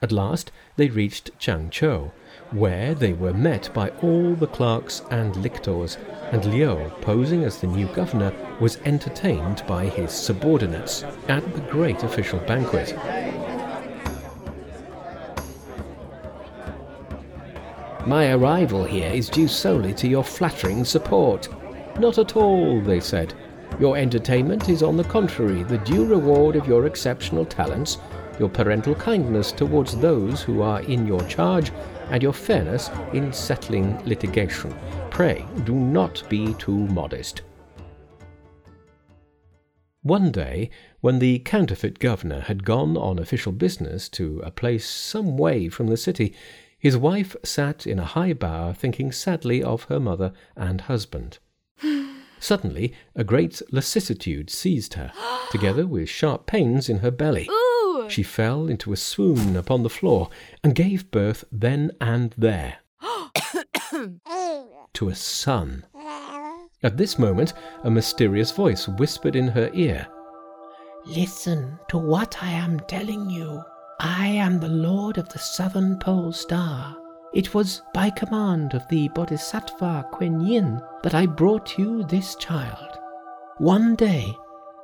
At 0.00 0.10
last 0.10 0.50
they 0.76 0.88
reached 0.88 1.38
Changchou, 1.38 2.10
where 2.50 2.94
they 2.94 3.12
were 3.12 3.32
met 3.32 3.72
by 3.72 3.90
all 4.02 4.34
the 4.34 4.48
clerks 4.48 5.02
and 5.10 5.36
lictors, 5.36 5.96
and 6.32 6.44
Liu, 6.46 6.90
posing 7.02 7.44
as 7.44 7.60
the 7.60 7.68
new 7.68 7.86
governor, 7.88 8.32
was 8.58 8.78
entertained 8.84 9.62
by 9.68 9.86
his 9.86 10.10
subordinates 10.10 11.04
at 11.28 11.54
the 11.54 11.60
great 11.70 12.02
official 12.02 12.40
banquet. 12.40 12.96
My 18.06 18.32
arrival 18.32 18.82
here 18.82 19.10
is 19.10 19.28
due 19.28 19.46
solely 19.46 19.94
to 19.94 20.08
your 20.08 20.24
flattering 20.24 20.84
support. 20.84 21.48
Not 22.00 22.18
at 22.18 22.36
all, 22.36 22.80
they 22.80 22.98
said. 22.98 23.32
Your 23.78 23.96
entertainment 23.96 24.68
is, 24.68 24.82
on 24.82 24.96
the 24.96 25.04
contrary, 25.04 25.62
the 25.62 25.78
due 25.78 26.04
reward 26.04 26.56
of 26.56 26.66
your 26.66 26.86
exceptional 26.86 27.44
talents, 27.44 27.98
your 28.40 28.48
parental 28.48 28.96
kindness 28.96 29.52
towards 29.52 29.96
those 29.96 30.42
who 30.42 30.62
are 30.62 30.80
in 30.82 31.06
your 31.06 31.22
charge, 31.28 31.70
and 32.10 32.22
your 32.22 32.32
fairness 32.32 32.90
in 33.12 33.32
settling 33.32 33.96
litigation. 34.04 34.74
Pray 35.10 35.46
do 35.62 35.72
not 35.72 36.24
be 36.28 36.54
too 36.54 36.88
modest. 36.88 37.42
One 40.02 40.32
day, 40.32 40.70
when 41.00 41.20
the 41.20 41.38
counterfeit 41.38 42.00
governor 42.00 42.40
had 42.40 42.64
gone 42.64 42.96
on 42.96 43.20
official 43.20 43.52
business 43.52 44.08
to 44.10 44.40
a 44.40 44.50
place 44.50 44.88
some 44.88 45.38
way 45.38 45.68
from 45.68 45.86
the 45.86 45.96
city, 45.96 46.34
his 46.82 46.96
wife 46.96 47.36
sat 47.44 47.86
in 47.86 48.00
a 48.00 48.04
high 48.04 48.32
bower 48.32 48.74
thinking 48.74 49.12
sadly 49.12 49.62
of 49.62 49.84
her 49.84 50.00
mother 50.00 50.32
and 50.56 50.80
husband. 50.80 51.38
Suddenly, 52.40 52.92
a 53.14 53.22
great 53.22 53.62
lassitude 53.70 54.50
seized 54.50 54.94
her, 54.94 55.12
together 55.52 55.86
with 55.86 56.08
sharp 56.08 56.46
pains 56.46 56.88
in 56.88 56.98
her 56.98 57.12
belly. 57.12 57.48
Ooh. 57.48 58.06
She 58.08 58.24
fell 58.24 58.66
into 58.66 58.92
a 58.92 58.96
swoon 58.96 59.54
upon 59.54 59.84
the 59.84 59.88
floor 59.88 60.28
and 60.64 60.74
gave 60.74 61.12
birth 61.12 61.44
then 61.52 61.92
and 62.00 62.34
there 62.36 62.78
to 64.94 65.08
a 65.08 65.14
son. 65.14 65.86
At 66.82 66.96
this 66.96 67.16
moment, 67.16 67.52
a 67.84 67.90
mysterious 67.92 68.50
voice 68.50 68.88
whispered 68.88 69.36
in 69.36 69.46
her 69.46 69.70
ear, 69.72 70.08
Listen 71.06 71.78
to 71.90 71.98
what 71.98 72.42
I 72.42 72.50
am 72.50 72.80
telling 72.88 73.30
you. 73.30 73.62
I 74.04 74.26
am 74.26 74.58
the 74.58 74.66
Lord 74.66 75.16
of 75.16 75.28
the 75.28 75.38
Southern 75.38 75.96
Pole 75.96 76.32
Star. 76.32 76.96
It 77.32 77.54
was 77.54 77.82
by 77.94 78.10
command 78.10 78.74
of 78.74 78.82
the 78.88 79.06
Bodhisattva 79.10 80.06
Kuan 80.10 80.40
Yin 80.40 80.82
that 81.04 81.14
I 81.14 81.26
brought 81.26 81.78
you 81.78 82.02
this 82.02 82.34
child. 82.34 82.98
One 83.58 83.94
day 83.94 84.36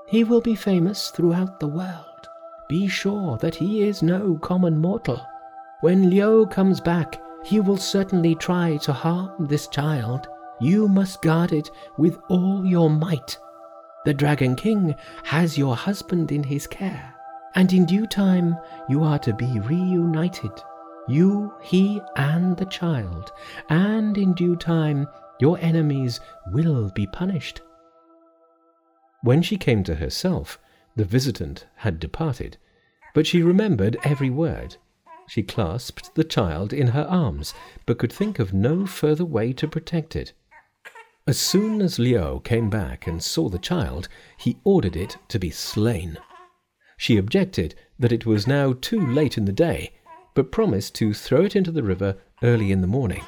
he 0.06 0.22
will 0.22 0.40
be 0.40 0.54
famous 0.54 1.10
throughout 1.10 1.58
the 1.58 1.66
world. 1.66 2.28
Be 2.68 2.86
sure 2.86 3.36
that 3.38 3.56
he 3.56 3.82
is 3.82 4.04
no 4.04 4.36
common 4.36 4.78
mortal. 4.78 5.20
When 5.80 6.10
Liu 6.10 6.46
comes 6.46 6.80
back, 6.80 7.20
he 7.44 7.58
will 7.58 7.76
certainly 7.76 8.36
try 8.36 8.76
to 8.82 8.92
harm 8.92 9.48
this 9.48 9.66
child. 9.66 10.28
You 10.60 10.86
must 10.86 11.22
guard 11.22 11.52
it 11.52 11.72
with 11.96 12.20
all 12.28 12.64
your 12.64 12.88
might. 12.88 13.36
The 14.04 14.14
Dragon 14.14 14.54
King 14.54 14.94
has 15.24 15.58
your 15.58 15.74
husband 15.74 16.30
in 16.30 16.44
his 16.44 16.68
care 16.68 17.17
and 17.54 17.72
in 17.72 17.84
due 17.84 18.06
time 18.06 18.56
you 18.88 19.02
are 19.02 19.18
to 19.20 19.32
be 19.32 19.60
reunited, 19.60 20.52
you, 21.08 21.52
he, 21.62 22.00
and 22.16 22.56
the 22.56 22.66
child, 22.66 23.32
and 23.68 24.18
in 24.18 24.34
due 24.34 24.56
time 24.56 25.06
your 25.40 25.58
enemies 25.58 26.20
will 26.52 26.90
be 26.94 27.06
punished. 27.06 27.60
When 29.22 29.42
she 29.42 29.56
came 29.56 29.82
to 29.84 29.96
herself, 29.96 30.58
the 30.96 31.04
visitant 31.04 31.66
had 31.76 32.00
departed, 32.00 32.56
but 33.14 33.26
she 33.26 33.42
remembered 33.42 33.96
every 34.04 34.30
word. 34.30 34.76
She 35.28 35.42
clasped 35.42 36.14
the 36.14 36.24
child 36.24 36.72
in 36.72 36.88
her 36.88 37.06
arms, 37.08 37.54
but 37.86 37.98
could 37.98 38.12
think 38.12 38.38
of 38.38 38.54
no 38.54 38.86
further 38.86 39.24
way 39.24 39.52
to 39.54 39.68
protect 39.68 40.16
it. 40.16 40.32
As 41.26 41.38
soon 41.38 41.82
as 41.82 41.98
Liu 41.98 42.40
came 42.42 42.70
back 42.70 43.06
and 43.06 43.22
saw 43.22 43.48
the 43.48 43.58
child, 43.58 44.08
he 44.38 44.58
ordered 44.64 44.96
it 44.96 45.18
to 45.28 45.38
be 45.38 45.50
slain. 45.50 46.16
She 46.98 47.16
objected 47.16 47.76
that 47.98 48.12
it 48.12 48.26
was 48.26 48.48
now 48.48 48.74
too 48.80 49.00
late 49.00 49.38
in 49.38 49.44
the 49.44 49.52
day, 49.52 49.92
but 50.34 50.50
promised 50.52 50.96
to 50.96 51.14
throw 51.14 51.44
it 51.44 51.54
into 51.54 51.70
the 51.70 51.84
river 51.84 52.16
early 52.42 52.72
in 52.72 52.80
the 52.80 52.88
morning. 52.88 53.22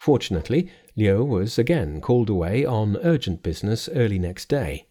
Fortunately, 0.00 0.70
Liu 0.96 1.22
was 1.22 1.58
again 1.58 2.00
called 2.00 2.30
away 2.30 2.64
on 2.64 2.96
urgent 3.04 3.42
business 3.42 3.90
early 3.94 4.18
next 4.18 4.48
day. 4.48 4.86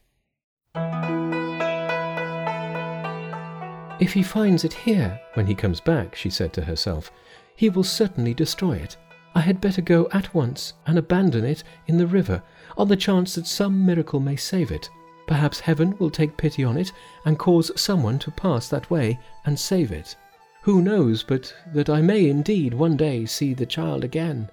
If 4.00 4.14
he 4.14 4.24
finds 4.24 4.64
it 4.64 4.74
here 4.74 5.20
when 5.34 5.48
he 5.48 5.56
comes 5.56 5.82
back, 5.82 6.16
she 6.16 6.30
said 6.30 6.54
to 6.54 6.62
herself, 6.62 7.12
he 7.56 7.70
will 7.70 7.84
certainly 7.84 8.36
destroy 8.36 8.74
it. 8.74 8.96
I 9.34 9.42
had 9.42 9.60
better 9.60 9.82
go 9.82 10.08
at 10.14 10.34
once 10.36 10.74
and 10.86 11.00
abandon 11.00 11.46
it 11.46 11.64
in 11.88 11.98
the 11.98 12.08
river 12.08 12.44
on 12.78 12.88
the 12.90 12.96
chance 12.96 13.36
that 13.36 13.48
some 13.48 13.86
miracle 13.86 14.20
may 14.20 14.36
save 14.36 14.72
it. 14.72 14.88
Perhaps 15.32 15.62
heaven 15.62 15.96
will 15.98 16.10
take 16.10 16.36
pity 16.36 16.62
on 16.62 16.76
it 16.76 16.92
and 17.24 17.40
cause 17.40 17.72
someone 17.80 18.20
to 18.20 18.32
pass 18.32 18.68
that 18.68 18.92
way 18.92 19.18
and 19.46 19.58
save 19.58 19.94
it. 19.94 20.18
Who 20.64 20.82
knows 20.82 21.24
but 21.24 21.56
that 21.74 21.90
I 21.90 22.02
may 22.02 22.30
indeed 22.30 22.74
one 22.74 22.98
day 22.98 23.26
see 23.26 23.54
the 23.54 23.66
child 23.66 24.04
again? 24.04 24.50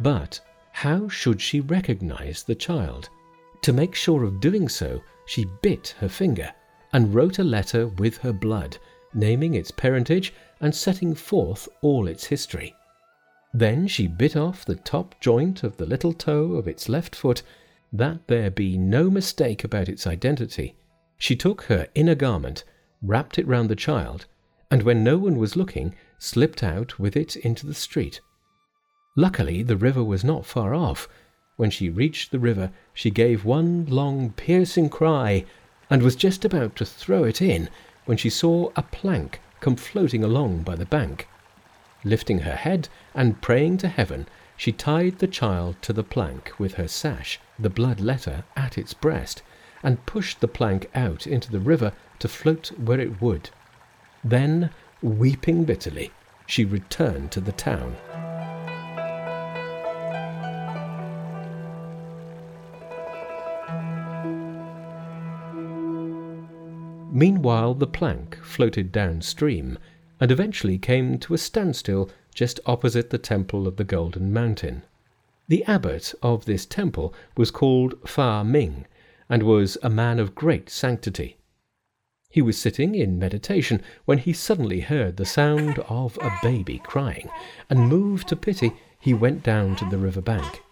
But 0.00 0.40
how 0.72 1.08
should 1.08 1.40
she 1.40 1.60
recognize 1.60 2.42
the 2.42 2.56
child? 2.56 3.08
To 3.60 3.72
make 3.72 3.94
sure 3.94 4.24
of 4.24 4.40
doing 4.40 4.68
so, 4.68 5.00
she 5.26 5.46
bit 5.62 5.94
her 6.00 6.08
finger 6.08 6.52
and 6.92 7.14
wrote 7.14 7.38
a 7.38 7.44
letter 7.44 7.86
with 7.86 8.16
her 8.16 8.32
blood, 8.32 8.78
naming 9.14 9.54
its 9.54 9.70
parentage 9.70 10.34
and 10.60 10.74
setting 10.74 11.14
forth 11.14 11.68
all 11.82 12.08
its 12.08 12.24
history. 12.24 12.74
Then 13.54 13.86
she 13.86 14.08
bit 14.08 14.34
off 14.34 14.64
the 14.64 14.74
top 14.74 15.14
joint 15.20 15.62
of 15.62 15.76
the 15.76 15.86
little 15.86 16.12
toe 16.12 16.54
of 16.54 16.66
its 16.66 16.88
left 16.88 17.14
foot 17.14 17.44
that 17.92 18.26
there 18.26 18.50
be 18.50 18.78
no 18.78 19.10
mistake 19.10 19.64
about 19.64 19.88
its 19.88 20.06
identity, 20.06 20.74
She 21.22 21.36
took 21.36 21.62
her 21.66 21.86
inner 21.94 22.16
garment, 22.16 22.64
wrapped 23.00 23.38
it 23.38 23.46
round 23.46 23.68
the 23.70 23.76
child, 23.76 24.26
and 24.72 24.82
when 24.82 25.04
no 25.04 25.18
one 25.18 25.36
was 25.36 25.54
looking, 25.54 25.94
slipped 26.18 26.64
out 26.64 26.98
with 26.98 27.16
it 27.16 27.36
into 27.36 27.64
the 27.64 27.74
street. 27.74 28.20
Luckily, 29.14 29.62
the 29.62 29.76
river 29.76 30.02
was 30.02 30.24
not 30.24 30.44
far 30.44 30.74
off. 30.74 31.08
When 31.56 31.70
she 31.70 31.90
reached 31.90 32.32
the 32.32 32.40
river, 32.40 32.72
she 32.92 33.10
gave 33.10 33.44
one 33.44 33.86
long, 33.86 34.32
piercing 34.32 34.88
cry, 34.88 35.44
and 35.88 36.02
was 36.02 36.16
just 36.16 36.44
about 36.44 36.74
to 36.74 36.84
throw 36.84 37.22
it 37.22 37.40
in 37.40 37.70
when 38.06 38.16
she 38.18 38.28
saw 38.28 38.72
a 38.74 38.82
plank 38.82 39.40
come 39.60 39.76
floating 39.76 40.24
along 40.24 40.64
by 40.64 40.74
the 40.74 40.86
bank. 40.86 41.28
Lifting 42.02 42.40
her 42.40 42.56
head 42.56 42.88
and 43.14 43.40
praying 43.40 43.76
to 43.78 43.86
heaven, 43.86 44.26
she 44.62 44.70
tied 44.70 45.18
the 45.18 45.26
child 45.26 45.74
to 45.82 45.92
the 45.92 46.04
plank 46.04 46.52
with 46.56 46.74
her 46.74 46.86
sash, 46.86 47.40
the 47.58 47.68
blood 47.68 47.98
letter 47.98 48.44
at 48.54 48.78
its 48.78 48.94
breast, 48.94 49.42
and 49.82 50.06
pushed 50.06 50.40
the 50.40 50.46
plank 50.46 50.88
out 50.94 51.26
into 51.26 51.50
the 51.50 51.58
river 51.58 51.92
to 52.20 52.28
float 52.28 52.70
where 52.78 53.00
it 53.00 53.20
would. 53.20 53.50
Then, 54.22 54.70
weeping 55.02 55.64
bitterly, 55.64 56.12
she 56.46 56.64
returned 56.64 57.32
to 57.32 57.40
the 57.40 57.50
town. 57.50 57.96
Meanwhile, 67.10 67.74
the 67.74 67.88
plank 67.88 68.38
floated 68.44 68.92
downstream 68.92 69.76
and 70.20 70.30
eventually 70.30 70.78
came 70.78 71.18
to 71.18 71.34
a 71.34 71.38
standstill 71.38 72.08
just 72.34 72.60
opposite 72.66 73.10
the 73.10 73.18
temple 73.18 73.66
of 73.66 73.76
the 73.76 73.84
Golden 73.84 74.32
Mountain. 74.32 74.82
The 75.48 75.64
abbot 75.64 76.14
of 76.22 76.44
this 76.44 76.64
temple 76.66 77.14
was 77.36 77.50
called 77.50 77.94
Fa 78.08 78.44
Ming 78.44 78.86
and 79.28 79.42
was 79.42 79.78
a 79.82 79.90
man 79.90 80.18
of 80.18 80.34
great 80.34 80.70
sanctity. 80.70 81.36
He 82.30 82.40
was 82.40 82.58
sitting 82.58 82.94
in 82.94 83.18
meditation 83.18 83.82
when 84.04 84.18
he 84.18 84.32
suddenly 84.32 84.80
heard 84.80 85.16
the 85.16 85.26
sound 85.26 85.78
of 85.80 86.18
a 86.22 86.32
baby 86.42 86.80
crying, 86.82 87.28
and 87.68 87.88
moved 87.88 88.28
to 88.28 88.36
pity, 88.36 88.72
he 88.98 89.12
went 89.12 89.42
down 89.42 89.76
to 89.76 89.84
the 89.90 89.98
river 89.98 90.22
bank. 90.22 90.62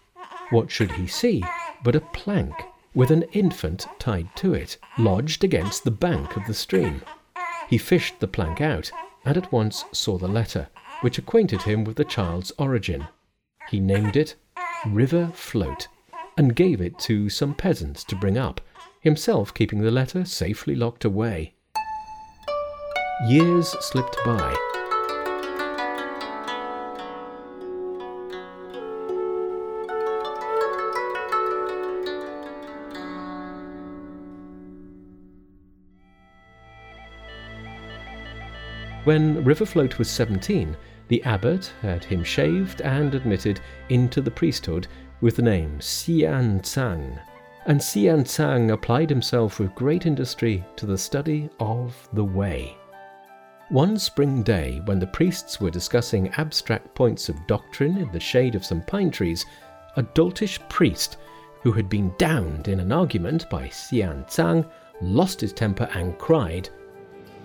What 0.49 0.71
should 0.71 0.91
he 0.93 1.05
see 1.05 1.43
but 1.83 1.95
a 1.95 2.01
plank 2.01 2.53
with 2.93 3.11
an 3.11 3.23
infant 3.33 3.87
tied 3.99 4.35
to 4.35 4.53
it, 4.53 4.77
lodged 4.97 5.43
against 5.43 5.83
the 5.83 5.91
bank 5.91 6.35
of 6.35 6.45
the 6.45 6.53
stream. 6.53 7.01
He 7.69 7.77
fished 7.77 8.19
the 8.19 8.27
plank 8.27 8.59
out, 8.59 8.91
and 9.23 9.37
at 9.37 9.51
once 9.51 9.85
saw 9.91 10.17
the 10.17 10.27
letter, 10.27 10.67
which 11.01 11.17
acquainted 11.17 11.63
him 11.63 11.83
with 11.83 11.97
the 11.97 12.05
child's 12.05 12.51
origin. 12.57 13.07
He 13.69 13.79
named 13.79 14.15
it 14.15 14.35
River 14.87 15.31
Float, 15.33 15.87
and 16.37 16.55
gave 16.55 16.81
it 16.81 16.97
to 16.99 17.29
some 17.29 17.53
peasants 17.53 18.03
to 18.05 18.15
bring 18.15 18.37
up, 18.37 18.61
himself 18.99 19.53
keeping 19.53 19.81
the 19.81 19.91
letter 19.91 20.25
safely 20.25 20.75
locked 20.75 21.05
away. 21.05 21.53
Years 23.27 23.69
slipped 23.79 24.17
by, 24.25 24.55
When 39.03 39.43
Riverfloat 39.43 39.97
was 39.97 40.11
17, 40.11 40.77
the 41.11 41.21
abbot 41.25 41.73
had 41.81 42.05
him 42.05 42.23
shaved 42.23 42.79
and 42.79 43.13
admitted 43.13 43.59
into 43.89 44.21
the 44.21 44.31
priesthood 44.31 44.87
with 45.19 45.35
the 45.35 45.41
name 45.41 45.77
Xian 45.77 46.63
Tsang. 46.63 47.19
And 47.65 47.81
Xian 47.81 48.25
Tsang 48.25 48.71
applied 48.71 49.09
himself 49.09 49.59
with 49.59 49.75
great 49.75 50.05
industry 50.05 50.63
to 50.77 50.85
the 50.85 50.97
study 50.97 51.49
of 51.59 52.07
the 52.13 52.23
Way. 52.23 52.77
One 53.67 53.99
spring 53.99 54.41
day, 54.41 54.81
when 54.85 54.99
the 54.99 55.07
priests 55.07 55.59
were 55.59 55.69
discussing 55.69 56.29
abstract 56.37 56.95
points 56.95 57.27
of 57.27 57.45
doctrine 57.45 57.97
in 57.97 58.09
the 58.13 58.19
shade 58.21 58.55
of 58.55 58.63
some 58.63 58.81
pine 58.81 59.11
trees, 59.11 59.45
a 59.97 60.03
doltish 60.03 60.59
priest, 60.69 61.17
who 61.61 61.73
had 61.73 61.89
been 61.89 62.13
downed 62.19 62.69
in 62.69 62.79
an 62.79 62.93
argument 62.93 63.49
by 63.49 63.67
Xian 63.67 64.29
Tsang, 64.29 64.65
lost 65.01 65.41
his 65.41 65.51
temper 65.51 65.89
and 65.93 66.17
cried, 66.17 66.69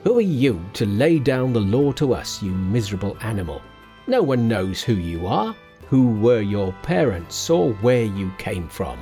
who 0.06 0.18
are 0.18 0.20
you 0.20 0.64
to 0.72 0.86
lay 0.86 1.18
down 1.18 1.52
the 1.52 1.58
law 1.58 1.90
to 1.90 2.14
us, 2.14 2.40
you 2.40 2.52
miserable 2.52 3.16
animal? 3.22 3.60
No 4.06 4.22
one 4.22 4.46
knows 4.46 4.80
who 4.80 4.92
you 4.92 5.26
are, 5.26 5.52
who 5.88 6.12
were 6.20 6.42
your 6.42 6.72
parents, 6.84 7.50
or 7.50 7.72
where 7.82 8.04
you 8.04 8.30
came 8.38 8.68
from. 8.68 9.00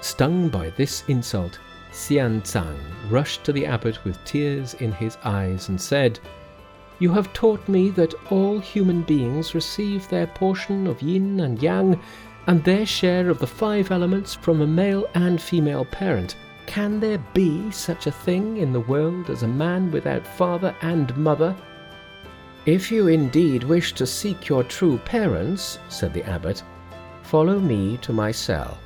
Stung 0.00 0.48
by 0.48 0.70
this 0.70 1.02
insult, 1.08 1.58
Xian 1.90 2.44
Tsang 2.44 2.78
rushed 3.10 3.42
to 3.42 3.52
the 3.52 3.66
abbot 3.66 4.04
with 4.04 4.24
tears 4.24 4.74
in 4.74 4.92
his 4.92 5.18
eyes 5.24 5.68
and 5.68 5.80
said, 5.80 6.20
You 7.00 7.12
have 7.14 7.32
taught 7.32 7.68
me 7.68 7.90
that 7.90 8.14
all 8.30 8.60
human 8.60 9.02
beings 9.02 9.52
receive 9.52 10.08
their 10.08 10.28
portion 10.28 10.86
of 10.86 11.02
yin 11.02 11.40
and 11.40 11.60
yang 11.60 12.00
and 12.46 12.62
their 12.62 12.86
share 12.86 13.28
of 13.28 13.40
the 13.40 13.48
five 13.48 13.90
elements 13.90 14.32
from 14.32 14.60
a 14.60 14.66
male 14.66 15.08
and 15.14 15.42
female 15.42 15.84
parent. 15.84 16.36
Can 16.66 17.00
there 17.00 17.18
be 17.34 17.70
such 17.70 18.06
a 18.06 18.12
thing 18.12 18.56
in 18.56 18.72
the 18.72 18.80
world 18.80 19.30
as 19.30 19.42
a 19.42 19.48
man 19.48 19.90
without 19.90 20.26
father 20.26 20.74
and 20.82 21.14
mother? 21.16 21.54
If 22.64 22.92
you 22.92 23.08
indeed 23.08 23.64
wish 23.64 23.92
to 23.94 24.06
seek 24.06 24.48
your 24.48 24.62
true 24.64 24.98
parents, 24.98 25.78
said 25.88 26.14
the 26.14 26.24
abbot, 26.24 26.62
follow 27.22 27.58
me 27.58 27.96
to 27.98 28.12
my 28.12 28.30
cell. 28.30 28.78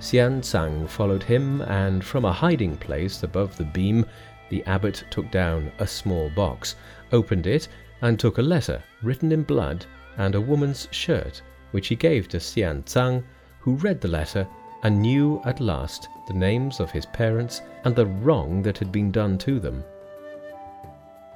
Xian 0.00 0.42
Tsang 0.42 0.88
followed 0.88 1.22
him, 1.22 1.60
and 1.62 2.04
from 2.04 2.24
a 2.24 2.32
hiding 2.32 2.76
place 2.76 3.22
above 3.22 3.56
the 3.56 3.64
beam, 3.64 4.04
the 4.50 4.64
abbot 4.64 5.04
took 5.10 5.30
down 5.30 5.70
a 5.78 5.86
small 5.86 6.28
box, 6.30 6.74
opened 7.12 7.46
it, 7.46 7.68
and 8.02 8.18
took 8.18 8.38
a 8.38 8.42
letter 8.42 8.82
written 9.02 9.30
in 9.30 9.44
blood 9.44 9.86
and 10.18 10.34
a 10.34 10.40
woman's 10.40 10.88
shirt, 10.90 11.40
which 11.70 11.86
he 11.86 11.94
gave 11.94 12.28
to 12.28 12.38
Xian 12.38 12.84
Tsang, 12.84 13.22
who 13.60 13.76
read 13.76 14.00
the 14.00 14.08
letter 14.08 14.46
and 14.82 15.00
knew 15.00 15.40
at 15.44 15.60
last 15.60 16.08
the 16.26 16.34
names 16.34 16.80
of 16.80 16.90
his 16.90 17.06
parents 17.06 17.62
and 17.84 17.94
the 17.94 18.06
wrong 18.06 18.62
that 18.62 18.78
had 18.78 18.92
been 18.92 19.10
done 19.10 19.38
to 19.38 19.58
them. 19.58 19.84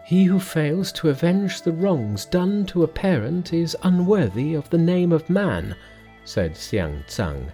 He 0.04 0.24
who 0.24 0.38
fails 0.38 0.92
to 0.92 1.08
avenge 1.08 1.62
the 1.62 1.72
wrongs 1.72 2.26
done 2.26 2.64
to 2.66 2.84
a 2.84 2.88
parent 2.88 3.52
is 3.52 3.76
unworthy 3.82 4.54
of 4.54 4.70
the 4.70 4.78
name 4.78 5.10
of 5.10 5.28
man, 5.28 5.74
said 6.24 6.54
Xiang 6.54 7.04
Tsang. 7.08 7.50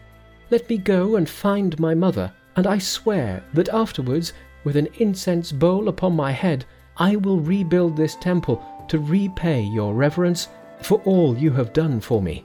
Let 0.50 0.68
me 0.68 0.76
go 0.76 1.16
and 1.16 1.28
find 1.28 1.80
my 1.80 1.94
mother, 1.94 2.30
and 2.56 2.66
I 2.66 2.76
swear 2.76 3.42
that 3.54 3.70
afterwards, 3.70 4.34
with 4.64 4.76
an 4.76 4.88
incense 4.98 5.50
bowl 5.50 5.88
upon 5.88 6.14
my 6.14 6.30
head, 6.30 6.66
I 6.98 7.16
will 7.16 7.40
rebuild 7.40 7.96
this 7.96 8.16
temple 8.16 8.62
to 8.88 8.98
repay 8.98 9.62
your 9.62 9.94
reverence 9.94 10.48
for 10.82 11.00
all 11.06 11.36
you 11.36 11.52
have 11.52 11.72
done 11.72 12.00
for 12.00 12.20
me. 12.20 12.44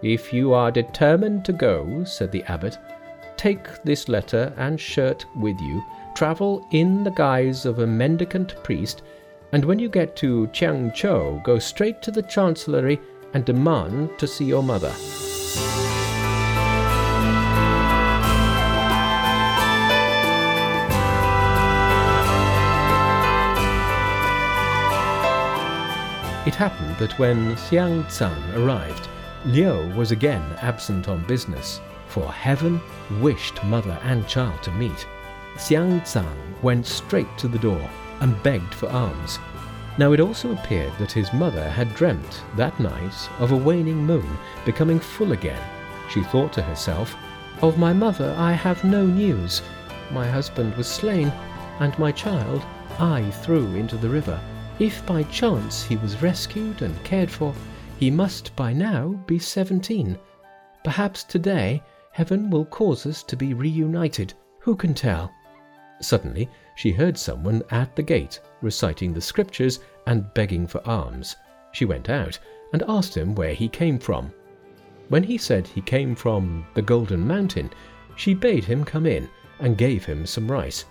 If 0.00 0.32
you 0.32 0.54
are 0.54 0.70
determined 0.70 1.44
to 1.44 1.52
go, 1.52 2.04
said 2.04 2.32
the 2.32 2.44
abbot, 2.44 2.78
take 3.38 3.82
this 3.84 4.08
letter 4.08 4.52
and 4.58 4.78
shirt 4.78 5.24
with 5.36 5.58
you, 5.60 5.82
travel 6.14 6.66
in 6.72 7.04
the 7.04 7.10
guise 7.12 7.64
of 7.64 7.78
a 7.78 7.86
mendicant 7.86 8.62
priest, 8.64 9.02
and 9.52 9.64
when 9.64 9.78
you 9.78 9.88
get 9.88 10.16
to 10.16 10.48
Changchou, 10.48 11.42
go 11.44 11.58
straight 11.58 12.02
to 12.02 12.10
the 12.10 12.22
chancellery 12.22 13.00
and 13.32 13.44
demand 13.44 14.18
to 14.18 14.26
see 14.26 14.44
your 14.44 14.62
mother. 14.62 14.92
It 26.46 26.54
happened 26.54 26.96
that 26.96 27.18
when 27.18 27.54
Xiang 27.56 28.08
Tsang 28.08 28.42
arrived, 28.54 29.06
Liu 29.44 29.86
was 29.94 30.12
again 30.12 30.42
absent 30.62 31.06
on 31.06 31.26
business, 31.26 31.80
for 32.18 32.32
heaven 32.32 32.80
wished 33.20 33.62
mother 33.64 33.96
and 34.02 34.26
child 34.26 34.60
to 34.60 34.72
meet. 34.72 35.06
Xiang 35.54 36.04
Tsang 36.04 36.54
went 36.62 36.84
straight 36.84 37.38
to 37.38 37.46
the 37.46 37.60
door 37.60 37.88
and 38.20 38.42
begged 38.42 38.74
for 38.74 38.88
alms. 38.88 39.38
Now 39.98 40.12
it 40.12 40.20
also 40.20 40.52
appeared 40.52 40.92
that 40.98 41.12
his 41.12 41.32
mother 41.32 41.68
had 41.70 41.94
dreamt 41.94 42.42
that 42.56 42.78
night 42.80 43.14
of 43.38 43.52
a 43.52 43.56
waning 43.56 44.04
moon 44.04 44.28
becoming 44.64 44.98
full 44.98 45.30
again. 45.30 45.62
She 46.10 46.24
thought 46.24 46.52
to 46.54 46.62
herself, 46.62 47.14
Of 47.62 47.78
my 47.78 47.92
mother 47.92 48.34
I 48.36 48.52
have 48.52 48.82
no 48.82 49.06
news. 49.06 49.62
My 50.10 50.26
husband 50.26 50.74
was 50.76 50.88
slain, 50.88 51.32
and 51.78 51.96
my 52.00 52.10
child 52.10 52.64
I 52.98 53.30
threw 53.30 53.76
into 53.76 53.96
the 53.96 54.08
river. 54.08 54.40
If 54.80 55.06
by 55.06 55.22
chance 55.24 55.84
he 55.84 55.96
was 55.96 56.20
rescued 56.20 56.82
and 56.82 57.04
cared 57.04 57.30
for, 57.30 57.54
he 58.00 58.10
must 58.10 58.56
by 58.56 58.72
now 58.72 59.10
be 59.26 59.38
seventeen. 59.38 60.18
Perhaps 60.82 61.22
today 61.24 61.82
heaven 62.18 62.50
will 62.50 62.64
cause 62.64 63.06
us 63.06 63.22
to 63.22 63.36
be 63.36 63.54
reunited. 63.54 64.34
Who 64.58 64.74
can 64.74 64.92
tell? 64.92 65.32
Suddenly 66.00 66.48
she 66.74 66.90
heard 66.90 67.16
someone 67.16 67.62
at 67.70 67.94
the 67.94 68.02
gate 68.02 68.40
reciting 68.60 69.12
the 69.12 69.20
scriptures 69.20 69.78
and 70.08 70.34
begging 70.34 70.66
for 70.66 70.84
alms. 70.84 71.36
She 71.70 71.84
went 71.84 72.10
out 72.10 72.36
and 72.72 72.82
asked 72.88 73.16
him 73.16 73.36
where 73.36 73.54
he 73.54 73.68
came 73.68 74.00
from. 74.00 74.32
When 75.10 75.22
he 75.22 75.38
said 75.38 75.68
he 75.68 75.80
came 75.80 76.16
from 76.16 76.66
the 76.74 76.82
Golden 76.82 77.24
Mountain, 77.24 77.70
she 78.16 78.34
bade 78.34 78.64
him 78.64 78.82
come 78.82 79.06
in 79.06 79.28
and 79.60 79.78
gave 79.78 80.04
him 80.04 80.26
some 80.26 80.50
rice. 80.50 80.86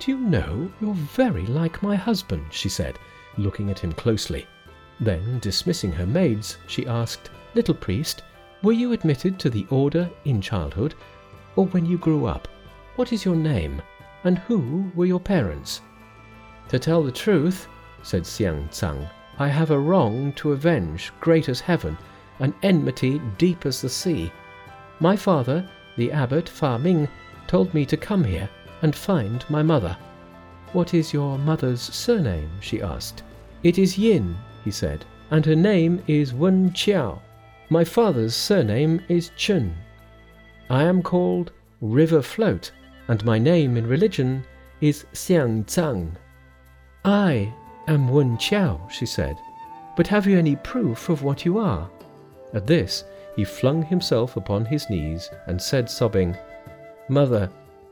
Do 0.00 0.10
you 0.10 0.18
know, 0.18 0.68
you're 0.80 0.94
very 0.94 1.46
like 1.46 1.84
my 1.84 1.94
husband, 1.94 2.46
she 2.50 2.68
said, 2.68 2.98
looking 3.36 3.70
at 3.70 3.78
him 3.78 3.92
closely. 3.92 4.44
Then, 4.98 5.38
dismissing 5.38 5.92
her 5.92 6.04
maids, 6.04 6.56
she 6.66 6.84
asked, 6.88 7.30
Little 7.54 7.76
priest, 7.76 8.24
were 8.64 8.72
you 8.72 8.92
admitted 8.92 9.38
to 9.38 9.50
the 9.50 9.66
order 9.68 10.10
in 10.24 10.40
childhood, 10.40 10.94
or 11.54 11.66
when 11.66 11.84
you 11.84 11.98
grew 11.98 12.24
up? 12.24 12.48
What 12.96 13.12
is 13.12 13.22
your 13.22 13.36
name, 13.36 13.82
and 14.24 14.38
who 14.38 14.90
were 14.94 15.04
your 15.04 15.20
parents? 15.20 15.82
To 16.70 16.78
tell 16.78 17.02
the 17.02 17.12
truth, 17.12 17.68
said 18.02 18.22
Xiang 18.22 18.70
Tsang, 18.70 19.06
I 19.38 19.48
have 19.48 19.70
a 19.70 19.78
wrong 19.78 20.32
to 20.36 20.52
avenge 20.52 21.12
great 21.20 21.50
as 21.50 21.60
heaven, 21.60 21.98
an 22.38 22.54
enmity 22.62 23.20
deep 23.36 23.66
as 23.66 23.82
the 23.82 23.90
sea. 23.90 24.32
My 24.98 25.14
father, 25.14 25.68
the 25.98 26.10
abbot 26.10 26.48
Fa 26.48 26.78
Ming, 26.78 27.06
told 27.46 27.74
me 27.74 27.84
to 27.84 27.98
come 27.98 28.24
here 28.24 28.48
and 28.80 28.96
find 28.96 29.44
my 29.50 29.62
mother. 29.62 29.94
What 30.72 30.94
is 30.94 31.12
your 31.12 31.36
mother's 31.36 31.82
surname? 31.82 32.50
she 32.60 32.80
asked. 32.80 33.24
It 33.62 33.78
is 33.78 33.98
Yin, 33.98 34.38
he 34.64 34.70
said, 34.70 35.04
and 35.30 35.44
her 35.44 35.54
name 35.54 36.02
is 36.06 36.32
Wen 36.32 36.70
Qiao. 36.70 37.20
My 37.70 37.82
father's 37.82 38.34
surname 38.34 39.00
is 39.08 39.30
Chun. 39.36 39.74
I 40.68 40.82
am 40.82 41.02
called 41.02 41.52
River 41.80 42.20
Float, 42.20 42.70
and 43.08 43.24
my 43.24 43.38
name 43.38 43.78
in 43.78 43.86
religion 43.86 44.44
is 44.82 45.06
Xiang 45.14 45.66
Tsang. 45.66 46.14
I 47.06 47.52
am 47.88 48.08
Wen 48.08 48.36
Qiao, 48.36 48.90
she 48.90 49.06
said, 49.06 49.36
but 49.96 50.06
have 50.06 50.26
you 50.26 50.38
any 50.38 50.56
proof 50.56 51.08
of 51.08 51.22
what 51.22 51.46
you 51.46 51.58
are? 51.58 51.90
At 52.52 52.66
this, 52.66 53.04
he 53.34 53.44
flung 53.44 53.82
himself 53.82 54.36
upon 54.36 54.66
his 54.66 54.90
knees 54.90 55.30
and 55.46 55.60
said, 55.60 55.88
sobbing, 55.88 56.36
Mother, 57.08 57.50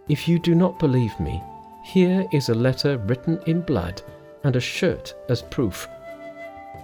if 0.09 0.29
you 0.29 0.39
do 0.39 0.55
not 0.55 0.79
believe 0.79 1.19
me, 1.19 1.43
here 1.83 2.27
is 2.31 2.51
a 2.51 2.55
letter 2.55 2.99
written 2.99 3.41
in 3.47 3.63
blood 3.63 4.03
and 4.45 4.55
a 4.55 4.61
shirt 4.61 5.15
as 5.31 5.41
proof. 5.43 5.89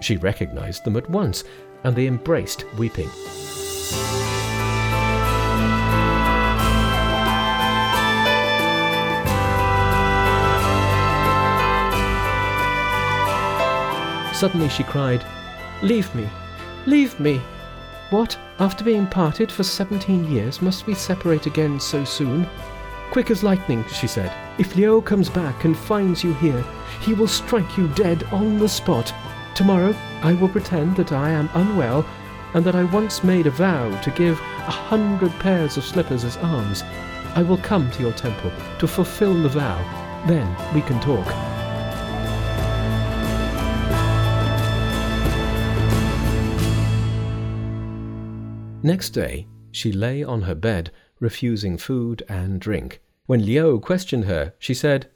She 0.01 0.17
recognized 0.17 0.85
them 0.85 0.97
at 0.97 1.09
once, 1.09 1.43
and 1.83 1.95
they 1.95 2.07
embraced, 2.07 2.65
weeping. 2.73 3.09
Suddenly 14.33 14.69
she 14.69 14.83
cried, 14.83 15.25
Leave 15.81 16.13
me! 16.15 16.29
Leave 16.85 17.19
me! 17.19 17.41
What, 18.09 18.37
after 18.59 18.83
being 18.83 19.05
parted 19.05 19.51
for 19.51 19.63
seventeen 19.63 20.31
years, 20.31 20.61
must 20.61 20.87
we 20.87 20.93
separate 20.95 21.45
again 21.45 21.79
so 21.79 22.05
soon? 22.05 22.47
Quick 23.11 23.31
as 23.31 23.43
lightning, 23.43 23.83
she 23.91 24.07
said, 24.07 24.31
if 24.57 24.75
Liu 24.75 25.01
comes 25.01 25.29
back 25.29 25.65
and 25.65 25.77
finds 25.77 26.23
you 26.23 26.33
here, 26.35 26.63
he 27.01 27.13
will 27.13 27.27
strike 27.27 27.77
you 27.77 27.87
dead 27.89 28.23
on 28.31 28.59
the 28.59 28.69
spot. 28.69 29.13
Tomorrow 29.55 29.93
I 30.21 30.33
will 30.33 30.49
pretend 30.49 30.95
that 30.97 31.11
I 31.11 31.31
am 31.31 31.49
unwell 31.53 32.05
and 32.53 32.65
that 32.65 32.75
I 32.75 32.83
once 32.85 33.23
made 33.23 33.47
a 33.47 33.51
vow 33.51 33.99
to 34.01 34.11
give 34.11 34.39
a 34.39 34.71
hundred 34.71 35.31
pairs 35.39 35.77
of 35.77 35.83
slippers 35.83 36.23
as 36.23 36.37
alms. 36.37 36.83
I 37.35 37.43
will 37.43 37.57
come 37.57 37.91
to 37.91 38.01
your 38.01 38.13
temple 38.13 38.51
to 38.79 38.87
fulfill 38.87 39.41
the 39.41 39.49
vow. 39.49 39.77
Then 40.27 40.47
we 40.73 40.81
can 40.81 40.99
talk. 40.99 41.27
Next 48.81 49.09
day, 49.09 49.47
she 49.71 49.91
lay 49.91 50.23
on 50.23 50.43
her 50.43 50.55
bed, 50.55 50.91
refusing 51.19 51.77
food 51.77 52.23
and 52.29 52.59
drink. 52.59 53.01
When 53.25 53.45
Liu 53.45 53.79
questioned 53.79 54.25
her, 54.25 54.53
she 54.57 54.73
said, 54.73 55.09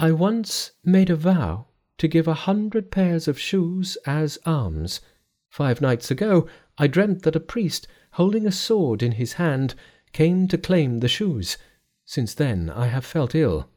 I 0.00 0.12
once 0.12 0.72
made 0.84 1.10
a 1.10 1.16
vow 1.16 1.66
to 1.98 2.08
give 2.08 2.26
a 2.26 2.34
hundred 2.34 2.90
pairs 2.90 3.28
of 3.28 3.38
shoes 3.38 3.98
as 4.06 4.38
alms. 4.46 5.00
Five 5.48 5.80
nights 5.80 6.10
ago, 6.10 6.46
I 6.78 6.86
dreamt 6.86 7.22
that 7.22 7.36
a 7.36 7.40
priest, 7.40 7.86
holding 8.12 8.46
a 8.46 8.52
sword 8.52 9.02
in 9.02 9.12
his 9.12 9.34
hand, 9.34 9.74
came 10.12 10.48
to 10.48 10.58
claim 10.58 11.00
the 11.00 11.08
shoes. 11.08 11.58
Since 12.04 12.34
then, 12.34 12.70
I 12.70 12.86
have 12.86 13.04
felt 13.04 13.34
ill. 13.34 13.68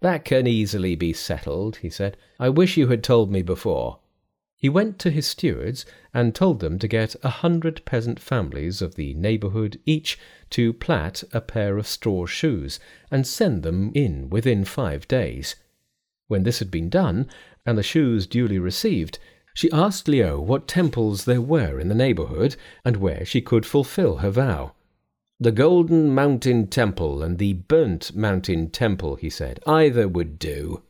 That 0.00 0.24
can 0.24 0.46
easily 0.46 0.96
be 0.96 1.12
settled, 1.12 1.76
he 1.76 1.90
said. 1.90 2.16
I 2.38 2.48
wish 2.48 2.76
you 2.76 2.88
had 2.88 3.02
told 3.02 3.30
me 3.30 3.42
before. 3.42 4.00
He 4.56 4.68
went 4.68 4.98
to 5.00 5.10
his 5.10 5.26
stewards 5.26 5.84
and 6.14 6.34
told 6.34 6.60
them 6.60 6.78
to 6.78 6.88
get 6.88 7.16
a 7.22 7.28
hundred 7.28 7.84
peasant 7.84 8.18
families 8.18 8.80
of 8.80 8.94
the 8.94 9.12
neighbourhood 9.14 9.78
each 9.84 10.18
to 10.50 10.72
plait 10.72 11.22
a 11.32 11.40
pair 11.40 11.76
of 11.76 11.86
straw 11.86 12.24
shoes 12.24 12.80
and 13.10 13.26
send 13.26 13.62
them 13.62 13.92
in 13.94 14.30
within 14.30 14.64
five 14.64 15.06
days. 15.06 15.54
When 16.26 16.42
this 16.42 16.58
had 16.58 16.70
been 16.70 16.88
done, 16.88 17.28
and 17.66 17.76
the 17.76 17.82
shoes 17.82 18.26
duly 18.26 18.58
received, 18.58 19.18
she 19.52 19.70
asked 19.70 20.08
Liu 20.08 20.40
what 20.40 20.66
temples 20.66 21.26
there 21.26 21.40
were 21.40 21.78
in 21.78 21.88
the 21.88 21.94
neighbourhood 21.94 22.56
and 22.84 22.96
where 22.96 23.24
she 23.24 23.40
could 23.40 23.66
fulfill 23.66 24.16
her 24.16 24.30
vow. 24.30 24.72
The 25.38 25.52
Golden 25.52 26.14
Mountain 26.14 26.68
Temple 26.68 27.22
and 27.22 27.38
the 27.38 27.52
Burnt 27.52 28.16
Mountain 28.16 28.70
Temple, 28.70 29.16
he 29.16 29.28
said. 29.28 29.60
Either 29.66 30.08
would 30.08 30.38
do. 30.38 30.82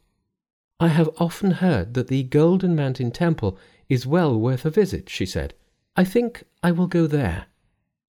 I 0.79 0.89
have 0.89 1.11
often 1.19 1.51
heard 1.51 1.95
that 1.95 2.09
the 2.09 2.23
Golden 2.23 2.77
Mountain 2.77 3.11
Temple 3.11 3.59
is 3.89 4.07
well 4.07 4.39
worth 4.39 4.65
a 4.65 4.71
visit, 4.71 5.11
she 5.11 5.27
said. 5.27 5.53
I 5.97 6.05
think 6.05 6.45
I 6.63 6.71
will 6.71 6.87
go 6.87 7.07
there. 7.07 7.47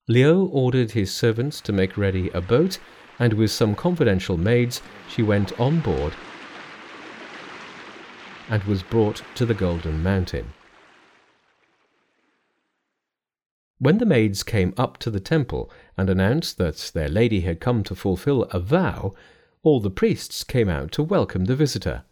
Liu 0.07 0.45
ordered 0.45 0.91
his 0.91 1.11
servants 1.11 1.59
to 1.61 1.73
make 1.73 1.97
ready 1.97 2.29
a 2.29 2.41
boat, 2.41 2.77
and 3.17 3.33
with 3.33 3.51
some 3.51 3.73
confidential 3.73 4.37
maids 4.37 4.81
she 5.09 5.23
went 5.23 5.59
on 5.59 5.79
board 5.79 6.13
and 8.49 8.63
was 8.63 8.83
brought 8.83 9.21
to 9.35 9.45
the 9.45 9.53
Golden 9.53 10.03
Mountain. 10.03 10.53
When 13.77 13.97
the 13.97 14.05
maids 14.05 14.43
came 14.43 14.73
up 14.77 14.97
to 14.99 15.11
the 15.11 15.19
temple 15.19 15.69
and 15.97 16.09
announced 16.09 16.57
that 16.57 16.91
their 16.93 17.09
lady 17.09 17.41
had 17.41 17.59
come 17.59 17.83
to 17.83 17.95
fulfill 17.95 18.43
a 18.43 18.59
vow, 18.59 19.13
all 19.63 19.79
the 19.79 19.89
priests 19.89 20.43
came 20.43 20.69
out 20.69 20.91
to 20.93 21.03
welcome 21.03 21.45
the 21.45 21.55
visitor. 21.55 22.03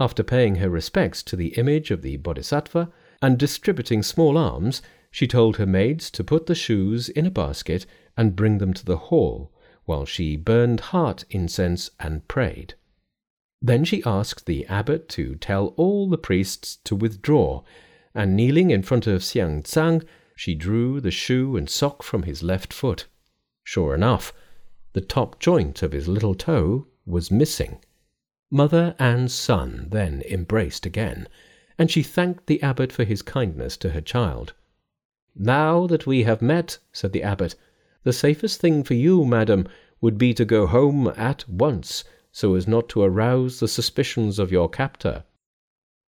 After 0.00 0.24
paying 0.24 0.56
her 0.56 0.68
respects 0.68 1.22
to 1.24 1.36
the 1.36 1.54
image 1.54 1.90
of 1.90 2.02
the 2.02 2.16
Bodhisattva 2.16 2.90
and 3.22 3.38
distributing 3.38 4.02
small 4.02 4.36
alms, 4.36 4.82
she 5.10 5.28
told 5.28 5.56
her 5.56 5.66
maids 5.66 6.10
to 6.10 6.24
put 6.24 6.46
the 6.46 6.54
shoes 6.54 7.08
in 7.08 7.26
a 7.26 7.30
basket 7.30 7.86
and 8.16 8.34
bring 8.34 8.58
them 8.58 8.74
to 8.74 8.84
the 8.84 8.96
hall, 8.96 9.52
while 9.84 10.04
she 10.04 10.36
burned 10.36 10.80
heart 10.80 11.24
incense 11.30 11.90
and 12.00 12.26
prayed. 12.26 12.74
Then 13.66 13.86
she 13.86 14.02
asked 14.04 14.44
the 14.44 14.66
abbot 14.66 15.08
to 15.16 15.36
tell 15.36 15.68
all 15.78 16.06
the 16.06 16.18
priests 16.18 16.76
to 16.84 16.94
withdraw, 16.94 17.62
and 18.14 18.36
kneeling 18.36 18.70
in 18.70 18.82
front 18.82 19.06
of 19.06 19.22
Xiang 19.24 19.62
Tsang, 19.62 20.02
she 20.36 20.54
drew 20.54 21.00
the 21.00 21.10
shoe 21.10 21.56
and 21.56 21.70
sock 21.70 22.02
from 22.02 22.24
his 22.24 22.42
left 22.42 22.74
foot. 22.74 23.06
Sure 23.62 23.94
enough, 23.94 24.34
the 24.92 25.00
top 25.00 25.40
joint 25.40 25.82
of 25.82 25.92
his 25.92 26.08
little 26.08 26.34
toe 26.34 26.88
was 27.06 27.30
missing. 27.30 27.78
Mother 28.50 28.94
and 28.98 29.30
son 29.30 29.88
then 29.90 30.22
embraced 30.28 30.84
again, 30.84 31.26
and 31.78 31.90
she 31.90 32.02
thanked 32.02 32.46
the 32.46 32.62
abbot 32.62 32.92
for 32.92 33.04
his 33.04 33.22
kindness 33.22 33.78
to 33.78 33.92
her 33.92 34.02
child. 34.02 34.52
Now 35.34 35.86
that 35.86 36.06
we 36.06 36.24
have 36.24 36.42
met, 36.42 36.76
said 36.92 37.14
the 37.14 37.22
abbot, 37.22 37.54
the 38.02 38.12
safest 38.12 38.60
thing 38.60 38.84
for 38.84 38.92
you, 38.92 39.24
madam, 39.24 39.66
would 40.02 40.18
be 40.18 40.34
to 40.34 40.44
go 40.44 40.66
home 40.66 41.10
at 41.16 41.48
once, 41.48 42.04
so 42.36 42.56
as 42.56 42.66
not 42.66 42.88
to 42.88 43.00
arouse 43.00 43.60
the 43.60 43.68
suspicions 43.68 44.40
of 44.40 44.50
your 44.50 44.68
captor. 44.68 45.22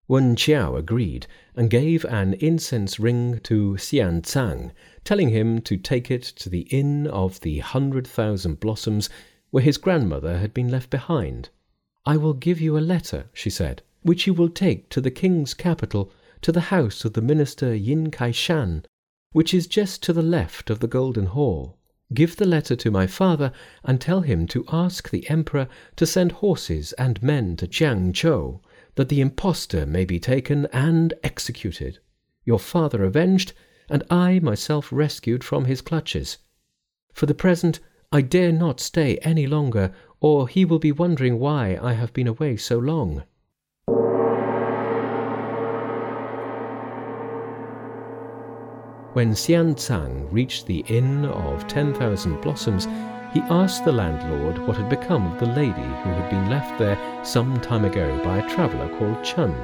Wen 0.08 0.34
Qiao 0.34 0.76
agreed, 0.76 1.28
and 1.54 1.70
gave 1.70 2.04
an 2.04 2.34
incense 2.34 2.98
ring 2.98 3.38
to 3.44 3.76
Xian 3.76 4.26
Tsang, 4.26 4.72
telling 5.04 5.28
him 5.28 5.60
to 5.60 5.76
take 5.76 6.10
it 6.10 6.24
to 6.24 6.48
the 6.48 6.62
Inn 6.62 7.06
of 7.06 7.40
the 7.42 7.60
Hundred 7.60 8.08
Thousand 8.08 8.58
Blossoms, 8.58 9.08
where 9.50 9.62
his 9.62 9.78
grandmother 9.78 10.38
had 10.38 10.52
been 10.52 10.68
left 10.68 10.90
behind. 10.90 11.48
I 12.04 12.16
will 12.16 12.34
give 12.34 12.60
you 12.60 12.76
a 12.76 12.80
letter, 12.80 13.30
she 13.32 13.48
said, 13.48 13.82
which 14.02 14.26
you 14.26 14.34
will 14.34 14.48
take 14.48 14.88
to 14.90 15.00
the 15.00 15.12
king's 15.12 15.54
capital, 15.54 16.10
to 16.42 16.50
the 16.50 16.72
house 16.74 17.04
of 17.04 17.12
the 17.12 17.22
minister 17.22 17.72
Yin 17.72 18.10
Kai 18.10 18.32
Shan, 18.32 18.84
which 19.30 19.54
is 19.54 19.68
just 19.68 20.02
to 20.02 20.12
the 20.12 20.22
left 20.22 20.70
of 20.70 20.80
the 20.80 20.88
Golden 20.88 21.26
Hall. 21.26 21.75
Give 22.14 22.36
the 22.36 22.46
letter 22.46 22.76
to 22.76 22.90
my 22.90 23.06
father, 23.06 23.50
and 23.82 24.00
tell 24.00 24.20
him 24.20 24.46
to 24.48 24.64
ask 24.70 25.10
the 25.10 25.28
emperor 25.28 25.66
to 25.96 26.06
send 26.06 26.32
horses 26.32 26.92
and 26.92 27.20
men 27.22 27.56
to 27.56 27.66
Jiang 27.66 28.14
Chou, 28.14 28.60
that 28.94 29.08
the 29.08 29.20
impostor 29.20 29.86
may 29.86 30.04
be 30.04 30.20
taken 30.20 30.66
and 30.72 31.12
executed. 31.24 31.98
Your 32.44 32.60
father 32.60 33.02
avenged, 33.02 33.52
and 33.90 34.04
I 34.08 34.38
myself 34.38 34.92
rescued 34.92 35.42
from 35.42 35.64
his 35.64 35.80
clutches. 35.80 36.38
For 37.12 37.26
the 37.26 37.34
present, 37.34 37.80
I 38.12 38.20
dare 38.20 38.52
not 38.52 38.78
stay 38.78 39.18
any 39.18 39.48
longer, 39.48 39.92
or 40.20 40.46
he 40.46 40.64
will 40.64 40.78
be 40.78 40.92
wondering 40.92 41.40
why 41.40 41.76
I 41.82 41.94
have 41.94 42.12
been 42.12 42.28
away 42.28 42.56
so 42.56 42.78
long. 42.78 43.24
When 49.16 49.32
Xian 49.32 49.78
Tsang 49.78 50.28
reached 50.30 50.66
the 50.66 50.84
Inn 50.88 51.24
of 51.24 51.66
Ten 51.66 51.94
Thousand 51.94 52.38
Blossoms, 52.42 52.84
he 53.32 53.40
asked 53.48 53.86
the 53.86 53.90
landlord 53.92 54.58
what 54.68 54.76
had 54.76 54.90
become 54.90 55.32
of 55.32 55.40
the 55.40 55.46
lady 55.46 55.70
who 55.70 56.10
had 56.10 56.28
been 56.28 56.50
left 56.50 56.78
there 56.78 56.98
some 57.24 57.58
time 57.62 57.86
ago 57.86 58.22
by 58.22 58.36
a 58.36 58.50
traveller 58.50 58.94
called 58.98 59.24
Chun. 59.24 59.54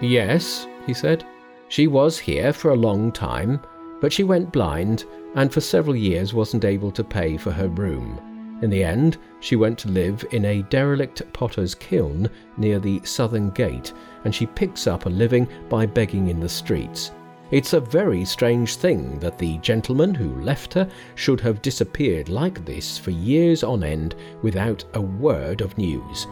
Yes, 0.00 0.68
he 0.86 0.94
said, 0.94 1.26
she 1.66 1.88
was 1.88 2.16
here 2.16 2.52
for 2.52 2.70
a 2.70 2.76
long 2.76 3.10
time, 3.10 3.60
but 4.00 4.12
she 4.12 4.22
went 4.22 4.52
blind 4.52 5.04
and 5.34 5.52
for 5.52 5.60
several 5.60 5.96
years 5.96 6.32
wasn't 6.32 6.64
able 6.64 6.92
to 6.92 7.02
pay 7.02 7.36
for 7.36 7.50
her 7.50 7.66
room. 7.66 8.20
In 8.62 8.70
the 8.70 8.84
end, 8.84 9.18
she 9.40 9.56
went 9.56 9.76
to 9.80 9.88
live 9.88 10.24
in 10.30 10.44
a 10.44 10.62
derelict 10.62 11.22
potter's 11.32 11.74
kiln 11.74 12.30
near 12.56 12.78
the 12.78 13.00
southern 13.02 13.50
gate, 13.50 13.92
and 14.24 14.32
she 14.32 14.46
picks 14.46 14.86
up 14.86 15.06
a 15.06 15.10
living 15.10 15.48
by 15.68 15.86
begging 15.86 16.28
in 16.28 16.38
the 16.38 16.48
streets. 16.48 17.10
It's 17.50 17.72
a 17.72 17.80
very 17.80 18.26
strange 18.26 18.76
thing 18.76 19.18
that 19.20 19.38
the 19.38 19.56
gentleman 19.58 20.14
who 20.14 20.42
left 20.42 20.74
her 20.74 20.86
should 21.14 21.40
have 21.40 21.62
disappeared 21.62 22.28
like 22.28 22.62
this 22.66 22.98
for 22.98 23.10
years 23.10 23.62
on 23.64 23.82
end 23.82 24.14
without 24.42 24.84
a 24.92 25.00
word 25.00 25.62
of 25.62 25.78
news. 25.78 26.26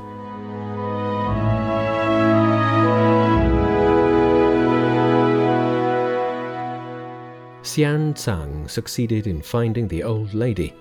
Xian 7.62 8.14
Tsang 8.14 8.68
succeeded 8.68 9.26
in 9.26 9.40
finding 9.40 9.88
the 9.88 10.02
old 10.02 10.34
lady. 10.34 10.74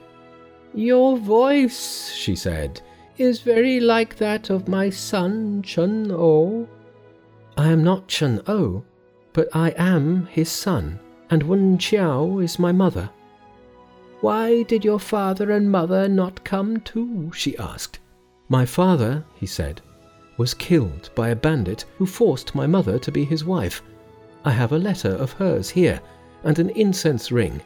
Your 0.74 1.18
voice, 1.18 2.12
she 2.12 2.36
said, 2.36 2.82
is 3.18 3.40
very 3.40 3.80
like 3.80 4.18
that 4.18 4.50
of 4.50 4.68
my 4.68 4.90
son 4.90 5.62
Chun 5.62 6.12
O. 6.12 6.68
I 7.56 7.72
am 7.72 7.86
not 7.86 8.10
Chun 8.10 8.42
O, 8.48 8.84
but 9.36 9.50
I 9.54 9.72
am 9.72 10.28
his 10.28 10.48
son, 10.48 10.98
and 11.30 11.44
Wen 11.44 11.78
Qiao 11.78 12.42
is 12.42 12.58
my 12.58 12.72
mother. 12.72 13.10
Why 14.22 14.64
did 14.64 14.86
your 14.86 14.98
father 14.98 15.52
and 15.52 15.70
mother 15.70 16.08
not 16.08 16.46
come 16.46 16.80
too? 16.80 17.34
she 17.36 17.58
asked. 17.58 18.00
My 18.48 18.66
father, 18.66 19.26
he 19.36 19.46
said, 19.46 19.82
was 20.38 20.54
killed 20.54 21.10
by 21.16 21.30
a 21.30 21.36
bandit 21.36 21.84
who 21.98 22.06
forced 22.06 22.56
my 22.56 22.66
mother 22.66 22.98
to 22.98 23.12
be 23.12 23.26
his 23.26 23.44
wife. 23.44 23.84
I 24.46 24.52
have 24.52 24.72
a 24.72 24.80
letter 24.80 25.12
of 25.12 25.34
hers 25.34 25.70
here, 25.70 26.00
and 26.46 26.58
an 26.58 26.70
incense 26.70 27.30
ring. 27.30 27.62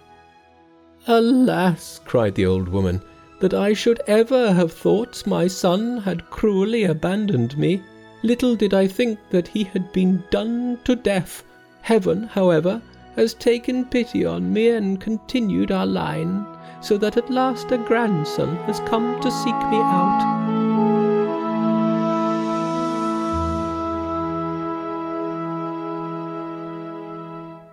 Alas, 1.06 2.02
cried 2.04 2.34
the 2.34 2.48
old 2.48 2.68
woman, 2.68 3.00
that 3.42 3.54
I 3.54 3.74
should 3.74 4.02
ever 4.08 4.54
have 4.54 4.74
thought 4.74 5.28
my 5.28 5.46
son 5.46 6.00
had 6.00 6.32
cruelly 6.32 6.86
abandoned 6.86 7.60
me. 7.60 7.84
Little 8.24 8.56
did 8.56 8.74
I 8.74 8.88
think 8.88 9.20
that 9.30 9.48
he 9.48 9.66
had 9.66 9.92
been 9.92 10.24
done 10.32 10.80
to 10.86 10.96
death. 10.96 11.44
Heaven, 11.82 12.24
however, 12.24 12.82
has 13.16 13.34
taken 13.34 13.86
pity 13.86 14.26
on 14.26 14.54
me 14.54 14.70
and 14.70 15.02
continued 15.02 15.72
our 15.72 15.86
line, 15.86 16.46
so 16.82 16.98
that 16.98 17.18
at 17.18 17.30
last 17.30 17.72
a 17.72 17.78
grandson 17.78 18.56
has 18.68 18.80
come 18.82 19.20
to 19.22 19.32
seek 19.32 19.56
me 19.70 19.78
out. 19.78 20.40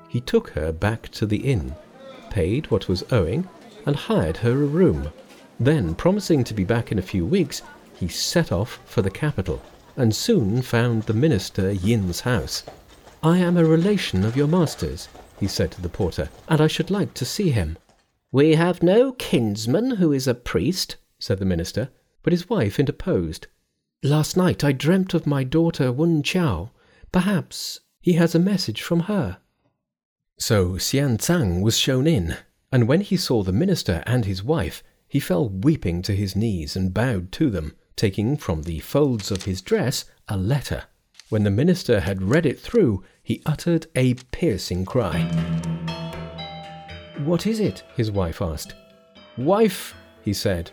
He 0.09 0.21
took 0.21 0.51
her 0.51 0.73
back 0.73 1.11
to 1.11 1.27
the 1.27 1.37
inn, 1.37 1.75
paid 2.31 2.71
what 2.71 2.89
was 2.89 3.05
owing, 3.13 3.49
and 3.85 3.95
hired 3.95 4.39
her 4.39 4.53
a 4.53 4.67
room. 4.67 5.13
Then, 5.61 5.95
promising 5.95 6.43
to 6.45 6.55
be 6.55 6.65
back 6.65 6.91
in 6.91 6.99
a 6.99 7.03
few 7.03 7.27
weeks, 7.27 7.63
he 7.95 8.09
set 8.09 8.51
off 8.51 8.81
for 8.87 9.03
the 9.03 9.11
capital, 9.11 9.63
and 9.97 10.15
soon 10.15 10.63
found 10.63 11.03
the 11.03 11.15
minister 11.15 11.71
Yin's 11.71 12.21
house. 12.21 12.65
I 13.27 13.39
am 13.39 13.57
a 13.57 13.65
relation 13.65 14.25
of 14.25 14.37
your 14.37 14.47
master's, 14.47 15.09
he 15.41 15.49
said 15.49 15.73
to 15.73 15.83
the 15.83 15.89
porter, 15.89 16.29
and 16.47 16.61
I 16.61 16.69
should 16.69 16.93
like 16.93 17.13
to 17.15 17.25
see 17.25 17.51
him. 17.51 17.77
We 18.31 18.55
have 18.55 18.85
no 18.85 19.11
kinsman 19.11 19.97
who 19.97 20.13
is 20.13 20.29
a 20.29 20.35
priest, 20.35 20.95
said 21.19 21.41
the 21.41 21.45
minister, 21.45 21.89
but 22.23 22.33
his 22.33 22.49
wife 22.49 22.79
interposed. 22.79 23.49
Last 24.01 24.37
night 24.37 24.63
I 24.63 24.71
dreamt 24.71 25.13
of 25.13 25.27
my 25.27 25.43
daughter 25.43 25.91
Wen 25.91 26.23
Qiao. 26.23 26.71
Perhaps 27.11 27.81
he 28.01 28.13
has 28.13 28.37
a 28.37 28.39
message 28.39 28.81
from 28.81 29.01
her. 29.11 29.39
So 30.39 30.75
Xian 30.75 31.19
Tsang 31.19 31.63
was 31.63 31.77
shown 31.77 32.07
in, 32.07 32.37
and 32.71 32.87
when 32.87 33.01
he 33.01 33.17
saw 33.17 33.43
the 33.43 33.51
minister 33.51 34.05
and 34.07 34.25
his 34.25 34.45
wife, 34.45 34.85
he 35.09 35.19
fell 35.19 35.49
weeping 35.49 36.01
to 36.03 36.15
his 36.15 36.37
knees 36.37 36.77
and 36.77 36.95
bowed 36.95 37.33
to 37.33 37.51
them, 37.51 37.75
taking 37.97 38.37
from 38.37 38.63
the 38.63 38.79
folds 38.79 39.33
of 39.33 39.47
his 39.47 39.63
dress 39.63 40.05
a 40.29 40.37
letter. 40.37 40.85
When 41.29 41.43
the 41.43 41.51
minister 41.51 41.99
had 41.99 42.23
read 42.23 42.47
it 42.47 42.61
through, 42.61 43.03
he 43.27 43.43
uttered 43.45 43.89
a 43.97 44.15
piercing 44.31 44.85
cry. 44.85 45.21
What 47.25 47.45
is 47.45 47.59
it? 47.59 47.83
his 47.97 48.13
wife 48.13 48.41
asked. 48.41 48.75
Wife, 49.37 49.97
he 50.23 50.33
said, 50.33 50.71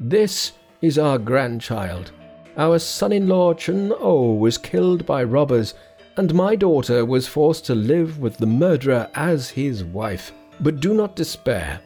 this 0.00 0.50
is 0.80 0.98
our 0.98 1.16
grandchild. 1.16 2.10
Our 2.56 2.80
son 2.80 3.12
in 3.12 3.28
law 3.28 3.54
Chun 3.54 3.92
O 4.00 4.34
was 4.34 4.58
killed 4.58 5.06
by 5.06 5.22
robbers, 5.22 5.74
and 6.16 6.34
my 6.34 6.56
daughter 6.56 7.04
was 7.04 7.28
forced 7.28 7.66
to 7.66 7.74
live 7.76 8.18
with 8.18 8.36
the 8.36 8.46
murderer 8.46 9.08
as 9.14 9.50
his 9.50 9.84
wife. 9.84 10.32
But 10.58 10.80
do 10.80 10.94
not 10.94 11.14
despair. 11.14 11.80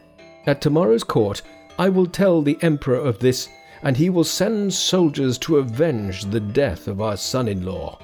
At 0.47 0.61
tomorrow's 0.61 1.03
court, 1.03 1.43
I 1.77 1.89
will 1.89 2.07
tell 2.07 2.41
the 2.41 2.57
emperor 2.63 2.97
of 2.97 3.19
this, 3.19 3.49
and 3.83 3.95
he 3.95 4.09
will 4.09 4.23
send 4.23 4.73
soldiers 4.73 5.37
to 5.39 5.57
avenge 5.57 6.25
the 6.25 6.39
death 6.39 6.87
of 6.87 7.01
our 7.01 7.17
son 7.17 7.47
in 7.47 7.63
law. 7.63 7.99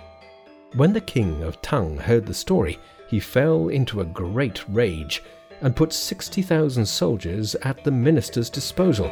When 0.76 0.92
the 0.92 1.02
king 1.02 1.44
of 1.44 1.62
Tang 1.62 1.98
heard 1.98 2.26
the 2.26 2.34
story, 2.34 2.80
he 3.08 3.20
fell 3.20 3.68
into 3.68 4.02
a 4.02 4.06
great 4.06 4.68
rage 4.68 5.22
and 5.62 5.76
put 5.76 5.94
60,000 5.94 6.84
soldiers 6.84 7.54
at 7.62 7.84
the 7.84 7.92
minister's 7.92 8.50
disposal. 8.50 9.06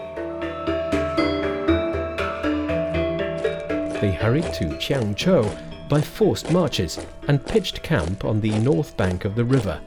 They 4.01 4.11
hurried 4.11 4.51
to 4.53 4.69
Qiangzhou 4.79 5.87
by 5.87 6.01
forced 6.01 6.51
marches 6.51 6.97
and 7.27 7.45
pitched 7.45 7.83
camp 7.83 8.25
on 8.25 8.41
the 8.41 8.57
north 8.57 8.97
bank 8.97 9.23
of 9.23 9.35
the 9.35 9.45
river. 9.45 9.79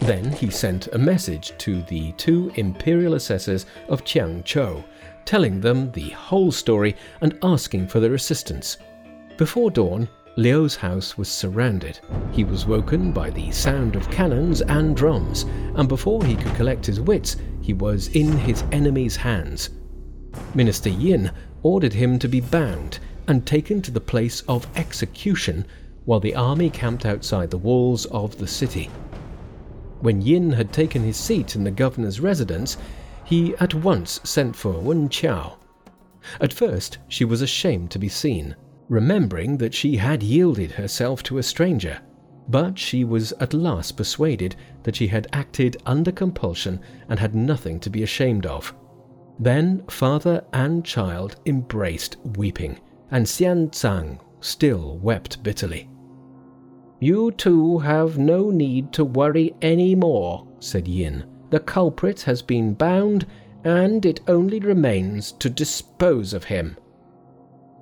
Then 0.00 0.30
he 0.30 0.50
sent 0.50 0.88
a 0.88 0.98
message 0.98 1.56
to 1.56 1.80
the 1.84 2.12
two 2.12 2.52
imperial 2.56 3.14
assessors 3.14 3.64
of 3.88 4.04
Qiangzhou, 4.04 4.84
telling 5.24 5.62
them 5.62 5.90
the 5.92 6.10
whole 6.10 6.52
story 6.52 6.96
and 7.22 7.38
asking 7.42 7.88
for 7.88 7.98
their 7.98 8.12
assistance. 8.12 8.76
Before 9.38 9.70
dawn, 9.70 10.08
Liu's 10.38 10.76
house 10.76 11.18
was 11.18 11.28
surrounded. 11.28 11.98
He 12.30 12.44
was 12.44 12.64
woken 12.64 13.10
by 13.10 13.28
the 13.28 13.50
sound 13.50 13.96
of 13.96 14.08
cannons 14.08 14.62
and 14.62 14.96
drums, 14.96 15.44
and 15.74 15.88
before 15.88 16.24
he 16.24 16.36
could 16.36 16.54
collect 16.54 16.86
his 16.86 17.00
wits, 17.00 17.36
he 17.60 17.72
was 17.72 18.06
in 18.14 18.30
his 18.38 18.62
enemy's 18.70 19.16
hands. 19.16 19.70
Minister 20.54 20.90
Yin 20.90 21.32
ordered 21.64 21.92
him 21.92 22.20
to 22.20 22.28
be 22.28 22.38
bound 22.38 23.00
and 23.26 23.44
taken 23.44 23.82
to 23.82 23.90
the 23.90 24.00
place 24.00 24.42
of 24.42 24.68
execution 24.76 25.66
while 26.04 26.20
the 26.20 26.36
army 26.36 26.70
camped 26.70 27.04
outside 27.04 27.50
the 27.50 27.58
walls 27.58 28.06
of 28.06 28.38
the 28.38 28.46
city. 28.46 28.90
When 29.98 30.22
Yin 30.22 30.52
had 30.52 30.72
taken 30.72 31.02
his 31.02 31.16
seat 31.16 31.56
in 31.56 31.64
the 31.64 31.72
governor's 31.72 32.20
residence, 32.20 32.76
he 33.24 33.56
at 33.56 33.74
once 33.74 34.20
sent 34.22 34.54
for 34.54 34.70
Wen 34.70 35.08
Qiao. 35.08 35.54
At 36.40 36.52
first, 36.52 36.98
she 37.08 37.24
was 37.24 37.42
ashamed 37.42 37.90
to 37.90 37.98
be 37.98 38.08
seen 38.08 38.54
remembering 38.88 39.58
that 39.58 39.74
she 39.74 39.96
had 39.96 40.22
yielded 40.22 40.72
herself 40.72 41.22
to 41.22 41.38
a 41.38 41.42
stranger. 41.42 42.00
But 42.48 42.78
she 42.78 43.04
was 43.04 43.32
at 43.32 43.52
last 43.52 43.96
persuaded 43.96 44.56
that 44.82 44.96
she 44.96 45.06
had 45.06 45.26
acted 45.32 45.76
under 45.84 46.10
compulsion 46.10 46.80
and 47.08 47.20
had 47.20 47.34
nothing 47.34 47.78
to 47.80 47.90
be 47.90 48.02
ashamed 48.02 48.46
of. 48.46 48.74
Then 49.38 49.84
father 49.88 50.44
and 50.52 50.84
child 50.84 51.36
embraced 51.46 52.16
weeping, 52.36 52.80
and 53.10 53.26
Xian 53.26 53.70
Tsang 53.72 54.18
still 54.40 54.98
wept 54.98 55.42
bitterly. 55.42 55.88
You 57.00 57.30
two 57.32 57.78
have 57.78 58.18
no 58.18 58.50
need 58.50 58.92
to 58.94 59.04
worry 59.04 59.54
any 59.62 59.94
more, 59.94 60.48
said 60.58 60.88
Yin. 60.88 61.24
The 61.50 61.60
culprit 61.60 62.22
has 62.22 62.42
been 62.42 62.74
bound, 62.74 63.26
and 63.62 64.04
it 64.04 64.20
only 64.26 64.58
remains 64.58 65.32
to 65.32 65.48
dispose 65.48 66.32
of 66.32 66.44
him. 66.44 66.76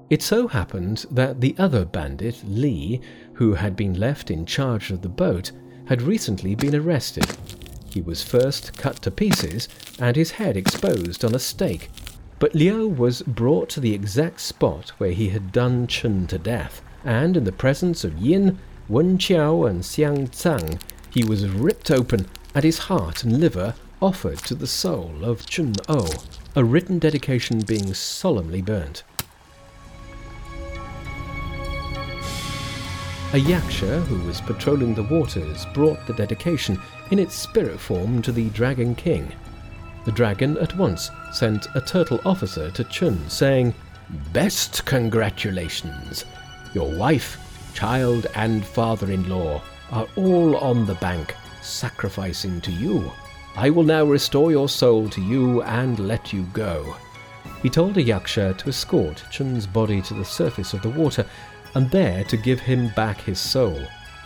It 0.09 0.23
so 0.23 0.47
happened 0.47 1.05
that 1.11 1.41
the 1.41 1.57
other 1.59 1.85
bandit, 1.85 2.43
Li, 2.47 3.01
who 3.35 3.55
had 3.55 3.75
been 3.75 3.99
left 3.99 4.31
in 4.31 4.47
charge 4.47 4.93
of 4.93 5.03
the 5.03 5.09
boat, 5.09 5.51
had 5.87 6.01
recently 6.01 6.55
been 6.55 6.77
arrested. 6.77 7.27
He 7.91 8.01
was 8.01 8.23
first 8.23 8.77
cut 8.79 9.03
to 9.03 9.11
pieces 9.11 9.69
and 9.99 10.15
his 10.15 10.33
head 10.33 10.57
exposed 10.57 11.25
on 11.25 11.35
a 11.35 11.41
stake. 11.41 11.91
But 12.39 12.55
Liu 12.55 12.87
was 12.87 13.23
brought 13.23 13.69
to 13.71 13.81
the 13.81 13.95
exact 13.95 14.41
spot 14.41 14.91
where 14.99 15.13
he 15.13 15.31
had 15.31 15.51
done 15.51 15.87
Chun 15.89 16.27
to 16.29 16.39
death, 16.39 16.83
and 17.05 17.37
in 17.37 17.45
the 17.45 17.51
presence 17.51 18.05
of 18.05 18.19
Yin, 18.19 18.59
Wen 18.89 19.19
Qiao, 19.19 19.69
and 19.69 19.83
Xiang 19.83 20.31
Tsang, 20.31 20.79
he 21.11 21.25
was 21.25 21.49
ripped 21.49 21.91
open 21.91 22.27
and 22.55 22.63
his 22.63 22.79
heart 22.79 23.25
and 23.25 23.41
liver 23.41 23.75
offered 24.01 24.39
to 24.39 24.55
the 24.55 24.67
soul 24.67 25.25
of 25.25 25.47
Chun 25.47 25.73
O, 25.89 26.09
a 26.55 26.63
written 26.63 26.99
dedication 26.99 27.61
being 27.61 27.93
solemnly 27.95 28.63
burnt. 28.63 29.03
A 33.33 33.39
yaksha 33.39 34.05
who 34.05 34.25
was 34.25 34.41
patrolling 34.41 34.95
the 34.95 35.03
waters 35.03 35.67
brought 35.75 36.07
the 36.07 36.15
dedication 36.15 36.81
in 37.11 37.19
its 37.19 37.35
spirit 37.35 37.81
form 37.81 38.23
to 38.23 38.31
the 38.31 38.49
Dragon 38.51 38.95
King. 38.95 39.31
The 40.05 40.13
dragon 40.13 40.57
at 40.59 40.77
once 40.77 41.11
sent 41.33 41.67
a 41.75 41.81
turtle 41.81 42.21
officer 42.25 42.71
to 42.71 42.85
Chun, 42.85 43.29
saying, 43.29 43.75
Best 44.33 44.87
congratulations! 44.87 46.25
Your 46.73 46.89
wife, 46.97 47.37
child, 47.75 48.29
and 48.37 48.65
father 48.65 49.11
in 49.11 49.29
law 49.29 49.61
are 49.91 50.07
all 50.15 50.57
on 50.59 50.87
the 50.87 50.95
bank, 50.95 51.35
sacrificing 51.63 52.61
to 52.61 52.71
you. 52.71 53.11
I 53.57 53.71
will 53.71 53.83
now 53.83 54.05
restore 54.05 54.53
your 54.53 54.69
soul 54.69 55.09
to 55.11 55.21
you 55.21 55.63
and 55.63 55.99
let 55.99 56.33
you 56.33 56.45
go. 56.53 56.97
He 57.61 57.71
told 57.71 57.97
a 57.97 58.05
yaksha 58.05 58.57
to 58.59 58.69
escort 58.69 59.25
Chun's 59.33 59.67
body 59.67 60.01
to 60.03 60.15
the 60.15 60.25
surface 60.25 60.73
of 60.75 60.83
the 60.83 60.91
water 60.91 61.27
and 61.77 61.91
there 61.91 62.25
to 62.25 62.39
give 62.39 62.59
him 62.59 62.89
back 62.97 63.21
his 63.21 63.39
soul. 63.39 63.79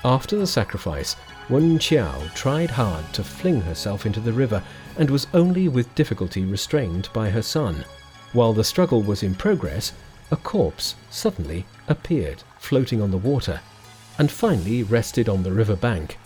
After 0.04 0.38
the 0.38 0.46
sacrifice, 0.46 1.16
Wen 1.48 1.80
Qiao 1.80 2.32
tried 2.32 2.70
hard 2.70 3.12
to 3.12 3.24
fling 3.24 3.60
herself 3.62 4.06
into 4.06 4.20
the 4.20 4.32
river 4.32 4.62
and 4.96 5.10
was 5.10 5.26
only 5.34 5.66
with 5.66 5.92
difficulty 5.96 6.44
restrained 6.44 7.08
by 7.12 7.28
her 7.28 7.42
son. 7.42 7.84
While 8.32 8.52
the 8.52 8.62
struggle 8.62 9.02
was 9.02 9.24
in 9.24 9.34
progress, 9.34 9.92
a 10.30 10.36
corpse 10.36 10.94
suddenly 11.10 11.66
appeared 11.88 12.44
floating 12.60 13.02
on 13.02 13.10
the 13.10 13.16
water 13.16 13.60
and 14.16 14.30
finally 14.30 14.84
rested 14.84 15.28
on 15.28 15.42
the 15.42 15.50
river 15.50 15.74
bank. 15.74 16.18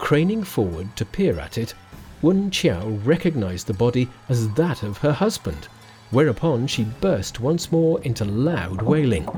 Craning 0.00 0.44
forward 0.44 0.96
to 0.96 1.04
peer 1.04 1.38
at 1.38 1.56
it, 1.56 1.74
Wen 2.22 2.50
Qiao 2.50 3.06
recognized 3.06 3.68
the 3.68 3.72
body 3.72 4.08
as 4.28 4.48
that 4.54 4.82
of 4.82 4.98
her 4.98 5.12
husband, 5.12 5.68
whereupon 6.10 6.66
she 6.66 6.82
burst 6.82 7.38
once 7.38 7.70
more 7.70 8.00
into 8.02 8.24
loud 8.24 8.82
wailing. 8.82 9.28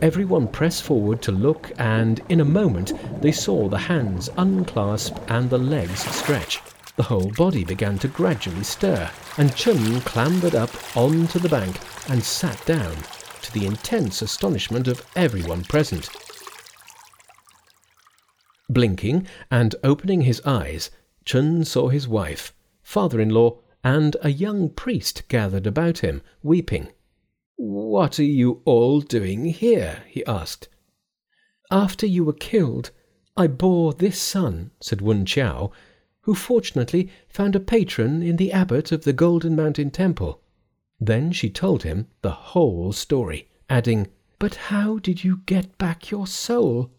Everyone 0.00 0.46
pressed 0.46 0.84
forward 0.84 1.20
to 1.22 1.32
look, 1.32 1.72
and 1.76 2.20
in 2.28 2.40
a 2.40 2.44
moment 2.44 2.92
they 3.20 3.32
saw 3.32 3.68
the 3.68 3.78
hands 3.78 4.30
unclasp 4.36 5.16
and 5.28 5.50
the 5.50 5.58
legs 5.58 6.00
stretch. 6.14 6.60
The 6.94 7.02
whole 7.02 7.32
body 7.32 7.64
began 7.64 7.98
to 7.98 8.08
gradually 8.08 8.62
stir, 8.62 9.10
and 9.38 9.54
Chun 9.56 10.00
clambered 10.02 10.54
up 10.54 10.70
onto 10.96 11.40
the 11.40 11.48
bank 11.48 11.80
and 12.08 12.22
sat 12.22 12.64
down, 12.64 12.96
to 13.42 13.52
the 13.52 13.66
intense 13.66 14.22
astonishment 14.22 14.86
of 14.86 15.04
everyone 15.16 15.64
present. 15.64 16.08
Blinking 18.68 19.26
and 19.50 19.74
opening 19.82 20.20
his 20.20 20.40
eyes, 20.44 20.90
Chun 21.24 21.64
saw 21.64 21.88
his 21.88 22.06
wife, 22.06 22.54
father 22.82 23.20
in 23.20 23.30
law, 23.30 23.58
and 23.82 24.16
a 24.22 24.30
young 24.30 24.68
priest 24.68 25.22
gathered 25.28 25.66
about 25.66 25.98
him, 25.98 26.22
weeping. 26.42 26.88
What 27.60 28.20
are 28.20 28.22
you 28.22 28.62
all 28.64 29.00
doing 29.00 29.46
here? 29.46 30.04
he 30.06 30.24
asked. 30.26 30.68
After 31.72 32.06
you 32.06 32.22
were 32.22 32.32
killed, 32.32 32.92
I 33.36 33.48
bore 33.48 33.92
this 33.92 34.20
son, 34.22 34.70
said 34.80 35.00
Wen 35.00 35.24
Qiao, 35.24 35.72
who 36.20 36.36
fortunately 36.36 37.10
found 37.28 37.56
a 37.56 37.60
patron 37.60 38.22
in 38.22 38.36
the 38.36 38.52
abbot 38.52 38.92
of 38.92 39.02
the 39.02 39.12
Golden 39.12 39.56
Mountain 39.56 39.90
Temple. 39.90 40.40
Then 41.00 41.32
she 41.32 41.50
told 41.50 41.82
him 41.82 42.06
the 42.22 42.30
whole 42.30 42.92
story, 42.92 43.48
adding, 43.68 44.06
But 44.38 44.54
how 44.54 45.00
did 45.00 45.24
you 45.24 45.40
get 45.44 45.76
back 45.78 46.12
your 46.12 46.28
soul? 46.28 46.92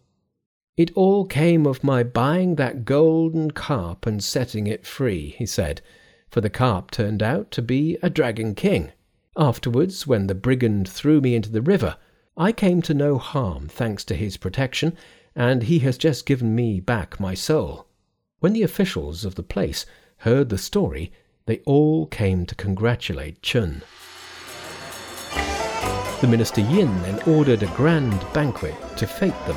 It 0.76 0.92
all 0.94 1.24
came 1.24 1.66
of 1.66 1.82
my 1.82 2.02
buying 2.02 2.56
that 2.56 2.84
golden 2.84 3.52
carp 3.52 4.04
and 4.04 4.22
setting 4.22 4.66
it 4.66 4.84
free, 4.84 5.34
he 5.38 5.46
said, 5.46 5.80
for 6.28 6.42
the 6.42 6.50
carp 6.50 6.90
turned 6.90 7.22
out 7.22 7.50
to 7.52 7.62
be 7.62 7.96
a 8.02 8.10
dragon 8.10 8.54
king. 8.54 8.92
Afterwards, 9.36 10.08
when 10.08 10.26
the 10.26 10.34
brigand 10.34 10.88
threw 10.88 11.20
me 11.20 11.36
into 11.36 11.50
the 11.50 11.62
river, 11.62 11.96
I 12.36 12.50
came 12.50 12.82
to 12.82 12.94
no 12.94 13.16
harm 13.16 13.68
thanks 13.68 14.02
to 14.06 14.16
his 14.16 14.36
protection, 14.36 14.96
and 15.36 15.62
he 15.62 15.78
has 15.80 15.96
just 15.96 16.26
given 16.26 16.54
me 16.54 16.80
back 16.80 17.20
my 17.20 17.34
soul. 17.34 17.86
When 18.40 18.54
the 18.54 18.64
officials 18.64 19.24
of 19.24 19.36
the 19.36 19.44
place 19.44 19.86
heard 20.18 20.48
the 20.48 20.58
story, 20.58 21.12
they 21.46 21.58
all 21.58 22.06
came 22.06 22.44
to 22.46 22.56
congratulate 22.56 23.40
Chun. 23.40 23.82
The 26.20 26.28
minister 26.28 26.60
Yin 26.62 27.00
then 27.02 27.22
ordered 27.22 27.62
a 27.62 27.74
grand 27.76 28.26
banquet 28.32 28.74
to 28.96 29.06
fete 29.06 29.32
them. 29.46 29.56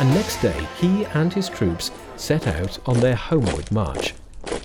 And 0.00 0.10
next 0.14 0.42
day 0.42 0.66
he 0.78 1.04
and 1.06 1.32
his 1.32 1.48
troops 1.48 1.90
set 2.20 2.46
out 2.46 2.78
on 2.86 3.00
their 3.00 3.14
homeward 3.16 3.72
march. 3.72 4.14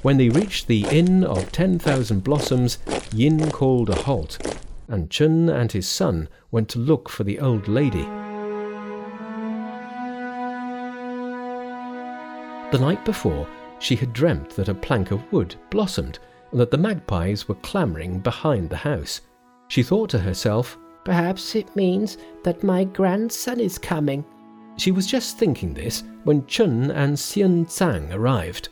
When 0.01 0.17
they 0.17 0.29
reached 0.29 0.67
the 0.67 0.85
Inn 0.91 1.23
of 1.23 1.51
Ten 1.51 1.79
Thousand 1.79 2.23
Blossoms, 2.23 2.77
Yin 3.13 3.49
called 3.51 3.89
a 3.89 3.95
halt, 3.95 4.37
and 4.87 5.09
Chun 5.09 5.49
and 5.49 5.71
his 5.71 5.87
son 5.87 6.27
went 6.51 6.69
to 6.69 6.79
look 6.79 7.09
for 7.09 7.23
the 7.23 7.39
old 7.39 7.67
lady. 7.67 8.05
The 12.71 12.79
night 12.79 13.05
before, 13.05 13.47
she 13.79 13.95
had 13.95 14.13
dreamt 14.13 14.49
that 14.51 14.69
a 14.69 14.73
plank 14.73 15.11
of 15.11 15.31
wood 15.31 15.55
blossomed 15.69 16.19
and 16.51 16.59
that 16.59 16.71
the 16.71 16.77
magpies 16.77 17.47
were 17.47 17.55
clamouring 17.55 18.19
behind 18.19 18.69
the 18.69 18.77
house. 18.77 19.21
She 19.69 19.81
thought 19.81 20.09
to 20.11 20.19
herself, 20.19 20.77
Perhaps 21.03 21.55
it 21.55 21.75
means 21.75 22.17
that 22.43 22.63
my 22.63 22.83
grandson 22.83 23.59
is 23.59 23.77
coming. 23.77 24.25
She 24.77 24.91
was 24.91 25.07
just 25.07 25.37
thinking 25.37 25.73
this 25.73 26.03
when 26.23 26.45
Chun 26.47 26.91
and 26.91 27.15
Xian 27.15 27.65
Zhang 27.65 28.13
arrived. 28.13 28.69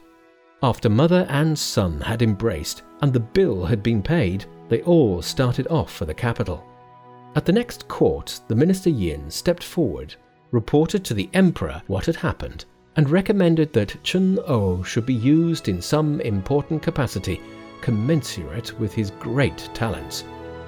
After 0.61 0.89
mother 0.89 1.25
and 1.29 1.57
son 1.57 2.01
had 2.01 2.21
embraced 2.21 2.83
and 3.01 3.13
the 3.13 3.19
bill 3.19 3.65
had 3.65 3.81
been 3.81 4.01
paid, 4.01 4.45
they 4.69 4.81
all 4.81 5.21
started 5.21 5.67
off 5.67 5.91
for 5.91 6.05
the 6.05 6.13
capital. 6.13 6.63
At 7.35 7.45
the 7.45 7.51
next 7.51 7.87
court, 7.87 8.39
the 8.47 8.55
minister 8.55 8.89
Yin 8.89 9.29
stepped 9.31 9.63
forward, 9.63 10.15
reported 10.51 11.03
to 11.05 11.13
the 11.13 11.29
emperor 11.33 11.81
what 11.87 12.05
had 12.05 12.15
happened, 12.15 12.65
and 12.95 13.09
recommended 13.09 13.73
that 13.73 14.01
Chun 14.03 14.39
O 14.45 14.83
should 14.83 15.05
be 15.05 15.13
used 15.13 15.67
in 15.67 15.81
some 15.81 16.21
important 16.21 16.81
capacity 16.81 17.41
commensurate 17.81 18.79
with 18.79 18.93
his 18.93 19.11
great 19.11 19.69
talents. 19.73 20.23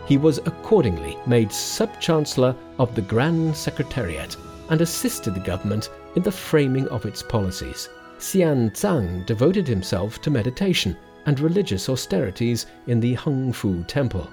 He 0.05 0.17
was 0.17 0.39
accordingly 0.39 1.17
made 1.25 1.51
sub 1.51 1.99
chancellor 2.01 2.55
of 2.77 2.93
the 2.93 3.01
Grand 3.01 3.55
Secretariat 3.55 4.35
and 4.69 4.81
assisted 4.81 5.33
the 5.33 5.39
government 5.39 5.89
in 6.15 6.23
the 6.23 6.31
framing 6.31 6.87
of 6.89 7.05
its 7.05 7.21
policies. 7.21 7.89
Xian 8.19 8.71
Zhang 8.71 9.25
devoted 9.25 9.67
himself 9.67 10.21
to 10.21 10.31
meditation 10.31 10.95
and 11.25 11.39
religious 11.39 11.89
austerities 11.89 12.65
in 12.87 12.99
the 12.99 13.13
Hung 13.15 13.51
Fu 13.51 13.83
Temple. 13.83 14.29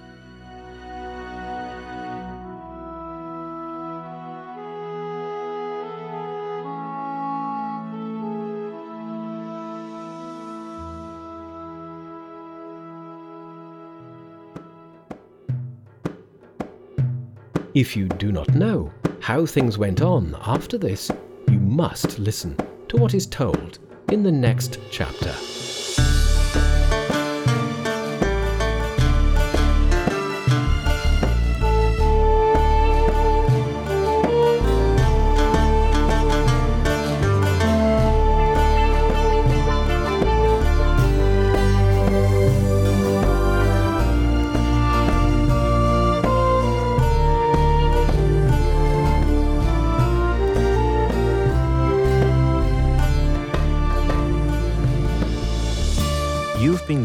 If 17.75 17.97
you 17.97 18.07
do 18.07 18.31
not 18.31 18.55
know 18.55 18.93
how 19.23 19.47
things 19.47 19.79
went 19.79 20.03
on 20.03 20.37
after 20.45 20.77
this, 20.77 21.09
you 21.49 21.61
must 21.61 22.19
listen 22.19 22.57
to 22.89 22.97
what 22.97 23.15
is 23.15 23.25
told 23.25 23.79
in 24.11 24.25
the 24.25 24.33
next 24.33 24.79
chapter. 24.91 25.33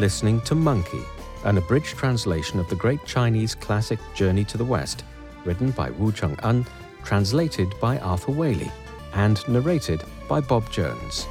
Listening 0.08 0.40
to 0.44 0.56
Monkey, 0.56 1.04
an 1.44 1.58
abridged 1.58 1.98
translation 1.98 2.62
of 2.62 2.70
the 2.70 2.78
great 2.78 3.04
Chinese 3.04 3.54
classic 3.54 4.00
Journey 4.16 4.46
to 4.46 4.58
the 4.58 4.64
West, 4.64 5.04
written 5.44 5.72
by 5.72 5.90
Wu 5.90 6.14
Cheng'en, 6.14 6.66
translated 7.04 7.78
by 7.82 7.98
Arthur 8.00 8.32
Waley, 8.32 8.72
and 9.16 9.46
narrated 9.50 10.02
by 10.30 10.40
Bob 10.40 10.72
Jones. 10.72 11.28